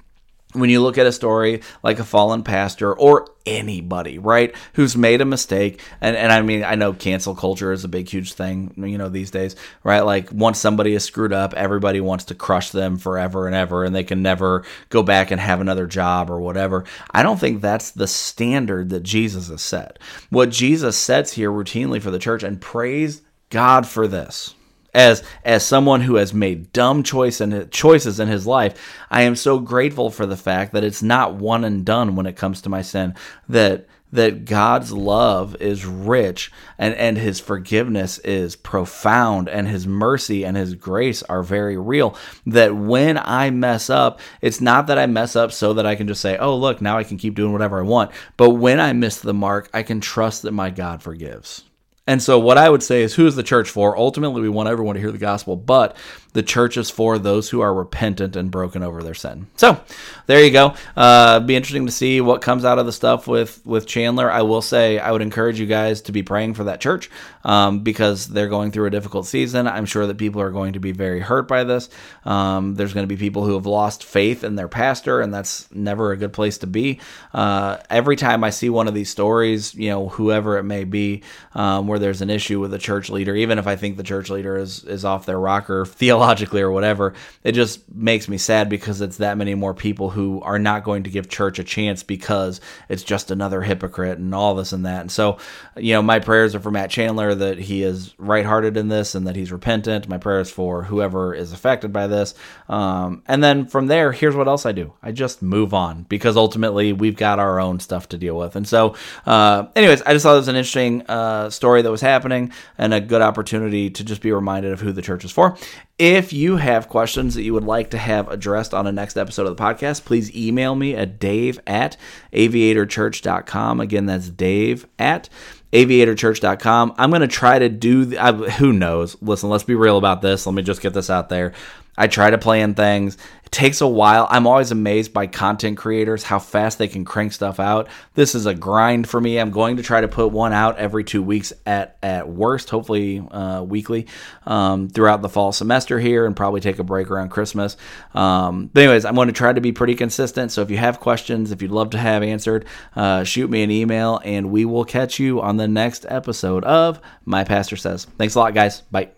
when 0.52 0.70
you 0.70 0.80
look 0.80 0.98
at 0.98 1.06
a 1.06 1.12
story 1.12 1.62
like 1.82 1.98
a 1.98 2.04
fallen 2.04 2.42
pastor 2.42 2.92
or 2.92 3.28
anybody, 3.46 4.18
right, 4.18 4.54
who's 4.74 4.96
made 4.96 5.20
a 5.20 5.24
mistake, 5.24 5.80
and, 6.00 6.16
and 6.16 6.32
I 6.32 6.42
mean, 6.42 6.64
I 6.64 6.74
know 6.74 6.92
cancel 6.92 7.34
culture 7.34 7.72
is 7.72 7.84
a 7.84 7.88
big, 7.88 8.08
huge 8.08 8.32
thing, 8.32 8.74
you 8.76 8.98
know, 8.98 9.08
these 9.08 9.30
days, 9.30 9.54
right? 9.84 10.00
Like, 10.00 10.30
once 10.32 10.58
somebody 10.58 10.94
is 10.94 11.04
screwed 11.04 11.32
up, 11.32 11.54
everybody 11.54 12.00
wants 12.00 12.24
to 12.26 12.34
crush 12.34 12.70
them 12.70 12.96
forever 12.96 13.46
and 13.46 13.54
ever, 13.54 13.84
and 13.84 13.94
they 13.94 14.04
can 14.04 14.22
never 14.22 14.64
go 14.88 15.02
back 15.02 15.30
and 15.30 15.40
have 15.40 15.60
another 15.60 15.86
job 15.86 16.30
or 16.30 16.40
whatever. 16.40 16.84
I 17.12 17.22
don't 17.22 17.38
think 17.38 17.60
that's 17.60 17.92
the 17.92 18.06
standard 18.06 18.90
that 18.90 19.02
Jesus 19.02 19.48
has 19.48 19.62
set. 19.62 19.98
What 20.30 20.50
Jesus 20.50 20.96
sets 20.96 21.32
here 21.32 21.50
routinely 21.50 22.02
for 22.02 22.10
the 22.10 22.18
church, 22.18 22.42
and 22.42 22.60
praise 22.60 23.22
God 23.50 23.86
for 23.86 24.08
this 24.08 24.54
as 24.94 25.22
as 25.44 25.64
someone 25.64 26.00
who 26.02 26.16
has 26.16 26.34
made 26.34 26.72
dumb 26.72 27.02
choice 27.02 27.40
and 27.40 27.70
choices 27.70 28.20
in 28.20 28.28
his 28.28 28.46
life, 28.46 28.96
I 29.10 29.22
am 29.22 29.36
so 29.36 29.58
grateful 29.58 30.10
for 30.10 30.26
the 30.26 30.36
fact 30.36 30.72
that 30.72 30.84
it's 30.84 31.02
not 31.02 31.34
one 31.34 31.64
and 31.64 31.84
done 31.84 32.16
when 32.16 32.26
it 32.26 32.36
comes 32.36 32.62
to 32.62 32.68
my 32.68 32.82
sin. 32.82 33.14
That 33.48 33.86
that 34.12 34.44
God's 34.44 34.92
love 34.92 35.56
is 35.60 35.86
rich 35.86 36.50
and, 36.78 36.94
and 36.94 37.16
his 37.16 37.38
forgiveness 37.38 38.18
is 38.18 38.56
profound 38.56 39.48
and 39.48 39.68
his 39.68 39.86
mercy 39.86 40.44
and 40.44 40.56
his 40.56 40.74
grace 40.74 41.22
are 41.24 41.42
very 41.42 41.76
real. 41.76 42.16
That 42.46 42.74
when 42.74 43.18
I 43.18 43.50
mess 43.50 43.88
up, 43.88 44.20
it's 44.40 44.60
not 44.60 44.88
that 44.88 44.98
I 44.98 45.06
mess 45.06 45.36
up 45.36 45.52
so 45.52 45.74
that 45.74 45.86
I 45.86 45.94
can 45.94 46.08
just 46.08 46.20
say, 46.20 46.36
oh, 46.38 46.56
look, 46.56 46.80
now 46.80 46.98
I 46.98 47.04
can 47.04 47.18
keep 47.18 47.34
doing 47.34 47.52
whatever 47.52 47.78
I 47.78 47.82
want. 47.82 48.10
But 48.36 48.50
when 48.50 48.80
I 48.80 48.92
miss 48.92 49.20
the 49.20 49.34
mark, 49.34 49.70
I 49.72 49.82
can 49.82 50.00
trust 50.00 50.42
that 50.42 50.52
my 50.52 50.70
God 50.70 51.02
forgives. 51.02 51.64
And 52.06 52.22
so, 52.22 52.38
what 52.38 52.58
I 52.58 52.68
would 52.68 52.82
say 52.82 53.02
is, 53.02 53.14
who 53.14 53.26
is 53.26 53.36
the 53.36 53.42
church 53.42 53.70
for? 53.70 53.96
Ultimately, 53.96 54.40
we 54.40 54.48
want 54.48 54.68
everyone 54.68 54.94
to 54.94 55.00
hear 55.00 55.12
the 55.12 55.18
gospel, 55.18 55.56
but 55.56 55.96
the 56.32 56.42
church 56.42 56.76
is 56.76 56.90
for 56.90 57.18
those 57.18 57.50
who 57.50 57.60
are 57.60 57.74
repentant 57.74 58.36
and 58.36 58.50
broken 58.50 58.82
over 58.82 59.02
their 59.02 59.14
sin. 59.14 59.48
So, 59.56 59.80
there 60.26 60.44
you 60.44 60.50
go. 60.50 60.74
Uh, 60.96 61.40
be 61.40 61.56
interesting 61.56 61.86
to 61.86 61.92
see 61.92 62.20
what 62.20 62.40
comes 62.40 62.64
out 62.64 62.78
of 62.78 62.86
the 62.86 62.92
stuff 62.92 63.26
with 63.26 63.64
with 63.66 63.86
Chandler. 63.86 64.30
I 64.30 64.42
will 64.42 64.62
say, 64.62 64.98
I 64.98 65.10
would 65.10 65.22
encourage 65.22 65.58
you 65.58 65.66
guys 65.66 66.02
to 66.02 66.12
be 66.12 66.22
praying 66.22 66.54
for 66.54 66.64
that 66.64 66.80
church 66.80 67.10
um, 67.44 67.80
because 67.80 68.28
they're 68.28 68.48
going 68.48 68.70
through 68.70 68.86
a 68.86 68.90
difficult 68.90 69.26
season. 69.26 69.66
I'm 69.66 69.86
sure 69.86 70.06
that 70.06 70.18
people 70.18 70.40
are 70.40 70.50
going 70.50 70.74
to 70.74 70.80
be 70.80 70.92
very 70.92 71.20
hurt 71.20 71.48
by 71.48 71.64
this. 71.64 71.88
Um, 72.24 72.76
there's 72.76 72.94
going 72.94 73.08
to 73.08 73.14
be 73.14 73.18
people 73.18 73.44
who 73.44 73.54
have 73.54 73.66
lost 73.66 74.04
faith 74.04 74.44
in 74.44 74.54
their 74.54 74.68
pastor, 74.68 75.20
and 75.20 75.34
that's 75.34 75.72
never 75.74 76.12
a 76.12 76.16
good 76.16 76.32
place 76.32 76.58
to 76.58 76.68
be. 76.68 77.00
Uh, 77.34 77.78
every 77.90 78.16
time 78.16 78.44
I 78.44 78.50
see 78.50 78.70
one 78.70 78.86
of 78.86 78.94
these 78.94 79.10
stories, 79.10 79.74
you 79.74 79.90
know, 79.90 80.08
whoever 80.08 80.58
it 80.58 80.64
may 80.64 80.84
be, 80.84 81.22
um, 81.54 81.88
where 81.88 81.98
there's 81.98 82.22
an 82.22 82.30
issue 82.30 82.60
with 82.60 82.72
a 82.72 82.78
church 82.78 83.10
leader, 83.10 83.34
even 83.34 83.58
if 83.58 83.66
I 83.66 83.74
think 83.74 83.96
the 83.96 84.02
church 84.04 84.30
leader 84.30 84.56
is 84.56 84.84
is 84.84 85.04
off 85.04 85.26
their 85.26 85.40
rocker 85.40 85.84
theology 85.84 86.19
theologically 86.20 86.60
or 86.60 86.70
whatever. 86.70 87.14
It 87.42 87.52
just 87.52 87.90
makes 87.92 88.28
me 88.28 88.36
sad 88.36 88.68
because 88.68 89.00
it's 89.00 89.18
that 89.18 89.38
many 89.38 89.54
more 89.54 89.72
people 89.72 90.10
who 90.10 90.40
are 90.42 90.58
not 90.58 90.84
going 90.84 91.04
to 91.04 91.10
give 91.10 91.28
church 91.28 91.58
a 91.58 91.64
chance 91.64 92.02
because 92.02 92.60
it's 92.88 93.02
just 93.02 93.30
another 93.30 93.62
hypocrite 93.62 94.18
and 94.18 94.34
all 94.34 94.54
this 94.54 94.72
and 94.72 94.84
that. 94.84 95.00
And 95.00 95.10
so, 95.10 95.38
you 95.76 95.94
know, 95.94 96.02
my 96.02 96.18
prayers 96.18 96.54
are 96.54 96.60
for 96.60 96.70
Matt 96.70 96.90
Chandler 96.90 97.34
that 97.34 97.58
he 97.58 97.82
is 97.82 98.14
right 98.18 98.44
hearted 98.44 98.76
in 98.76 98.88
this 98.88 99.14
and 99.14 99.26
that 99.26 99.36
he's 99.36 99.50
repentant. 99.50 100.08
My 100.08 100.18
prayers 100.18 100.50
for 100.50 100.82
whoever 100.82 101.34
is 101.34 101.52
affected 101.52 101.92
by 101.92 102.06
this. 102.06 102.34
Um, 102.68 103.22
and 103.26 103.42
then 103.42 103.66
from 103.66 103.86
there, 103.86 104.12
here's 104.12 104.36
what 104.36 104.48
else 104.48 104.66
I 104.66 104.72
do 104.72 104.92
I 105.02 105.12
just 105.12 105.40
move 105.40 105.72
on 105.72 106.02
because 106.04 106.36
ultimately 106.36 106.92
we've 106.92 107.16
got 107.16 107.38
our 107.38 107.60
own 107.60 107.80
stuff 107.80 108.10
to 108.10 108.18
deal 108.18 108.36
with. 108.36 108.56
And 108.56 108.68
so, 108.68 108.94
uh, 109.24 109.66
anyways, 109.74 110.02
I 110.02 110.12
just 110.12 110.24
thought 110.24 110.34
it 110.34 110.38
was 110.38 110.48
an 110.48 110.56
interesting 110.56 111.02
uh, 111.08 111.48
story 111.48 111.80
that 111.80 111.90
was 111.90 112.02
happening 112.02 112.52
and 112.76 112.92
a 112.92 113.00
good 113.00 113.22
opportunity 113.22 113.88
to 113.88 114.04
just 114.04 114.20
be 114.20 114.32
reminded 114.32 114.72
of 114.72 114.80
who 114.80 114.92
the 114.92 115.02
church 115.02 115.24
is 115.24 115.32
for. 115.32 115.56
If 116.00 116.32
you 116.32 116.56
have 116.56 116.88
questions 116.88 117.34
that 117.34 117.42
you 117.42 117.52
would 117.52 117.64
like 117.64 117.90
to 117.90 117.98
have 117.98 118.30
addressed 118.30 118.72
on 118.72 118.86
a 118.86 118.92
next 118.92 119.18
episode 119.18 119.46
of 119.46 119.54
the 119.54 119.62
podcast, 119.62 120.06
please 120.06 120.34
email 120.34 120.74
me 120.74 120.94
at 120.94 121.18
dave 121.18 121.60
at 121.66 121.98
aviatorchurch.com. 122.32 123.80
Again, 123.80 124.06
that's 124.06 124.30
dave 124.30 124.86
at 124.98 125.28
aviatorchurch.com. 125.74 126.94
I'm 126.96 127.10
going 127.10 127.20
to 127.20 127.28
try 127.28 127.58
to 127.58 127.68
do, 127.68 128.16
I, 128.18 128.32
who 128.32 128.72
knows? 128.72 129.20
Listen, 129.20 129.50
let's 129.50 129.64
be 129.64 129.74
real 129.74 129.98
about 129.98 130.22
this. 130.22 130.46
Let 130.46 130.54
me 130.54 130.62
just 130.62 130.80
get 130.80 130.94
this 130.94 131.10
out 131.10 131.28
there. 131.28 131.52
I 132.00 132.06
try 132.06 132.30
to 132.30 132.38
plan 132.38 132.72
things. 132.72 133.18
It 133.44 133.52
takes 133.52 133.82
a 133.82 133.86
while. 133.86 134.26
I'm 134.30 134.46
always 134.46 134.70
amazed 134.70 135.12
by 135.12 135.26
content 135.26 135.76
creators 135.76 136.22
how 136.22 136.38
fast 136.38 136.78
they 136.78 136.88
can 136.88 137.04
crank 137.04 137.34
stuff 137.34 137.60
out. 137.60 137.88
This 138.14 138.34
is 138.34 138.46
a 138.46 138.54
grind 138.54 139.06
for 139.06 139.20
me. 139.20 139.38
I'm 139.38 139.50
going 139.50 139.76
to 139.76 139.82
try 139.82 140.00
to 140.00 140.08
put 140.08 140.32
one 140.32 140.54
out 140.54 140.78
every 140.78 141.04
two 141.04 141.22
weeks 141.22 141.52
at 141.66 141.98
at 142.02 142.26
worst, 142.26 142.70
hopefully 142.70 143.18
uh, 143.30 143.62
weekly 143.62 144.06
um, 144.46 144.88
throughout 144.88 145.20
the 145.20 145.28
fall 145.28 145.52
semester 145.52 146.00
here, 146.00 146.24
and 146.24 146.34
probably 146.34 146.62
take 146.62 146.78
a 146.78 146.84
break 146.84 147.10
around 147.10 147.28
Christmas. 147.28 147.76
Um, 148.14 148.70
but 148.72 148.84
anyways, 148.84 149.04
I'm 149.04 149.14
going 149.14 149.28
to 149.28 149.34
try 149.34 149.52
to 149.52 149.60
be 149.60 149.72
pretty 149.72 149.94
consistent. 149.94 150.52
So 150.52 150.62
if 150.62 150.70
you 150.70 150.78
have 150.78 151.00
questions, 151.00 151.52
if 151.52 151.60
you'd 151.60 151.70
love 151.70 151.90
to 151.90 151.98
have 151.98 152.22
answered, 152.22 152.64
uh, 152.96 153.24
shoot 153.24 153.50
me 153.50 153.62
an 153.62 153.70
email, 153.70 154.22
and 154.24 154.50
we 154.50 154.64
will 154.64 154.86
catch 154.86 155.18
you 155.18 155.42
on 155.42 155.58
the 155.58 155.68
next 155.68 156.06
episode 156.08 156.64
of 156.64 156.98
My 157.26 157.44
Pastor 157.44 157.76
Says. 157.76 158.06
Thanks 158.16 158.36
a 158.36 158.38
lot, 158.38 158.54
guys. 158.54 158.80
Bye. 158.90 159.10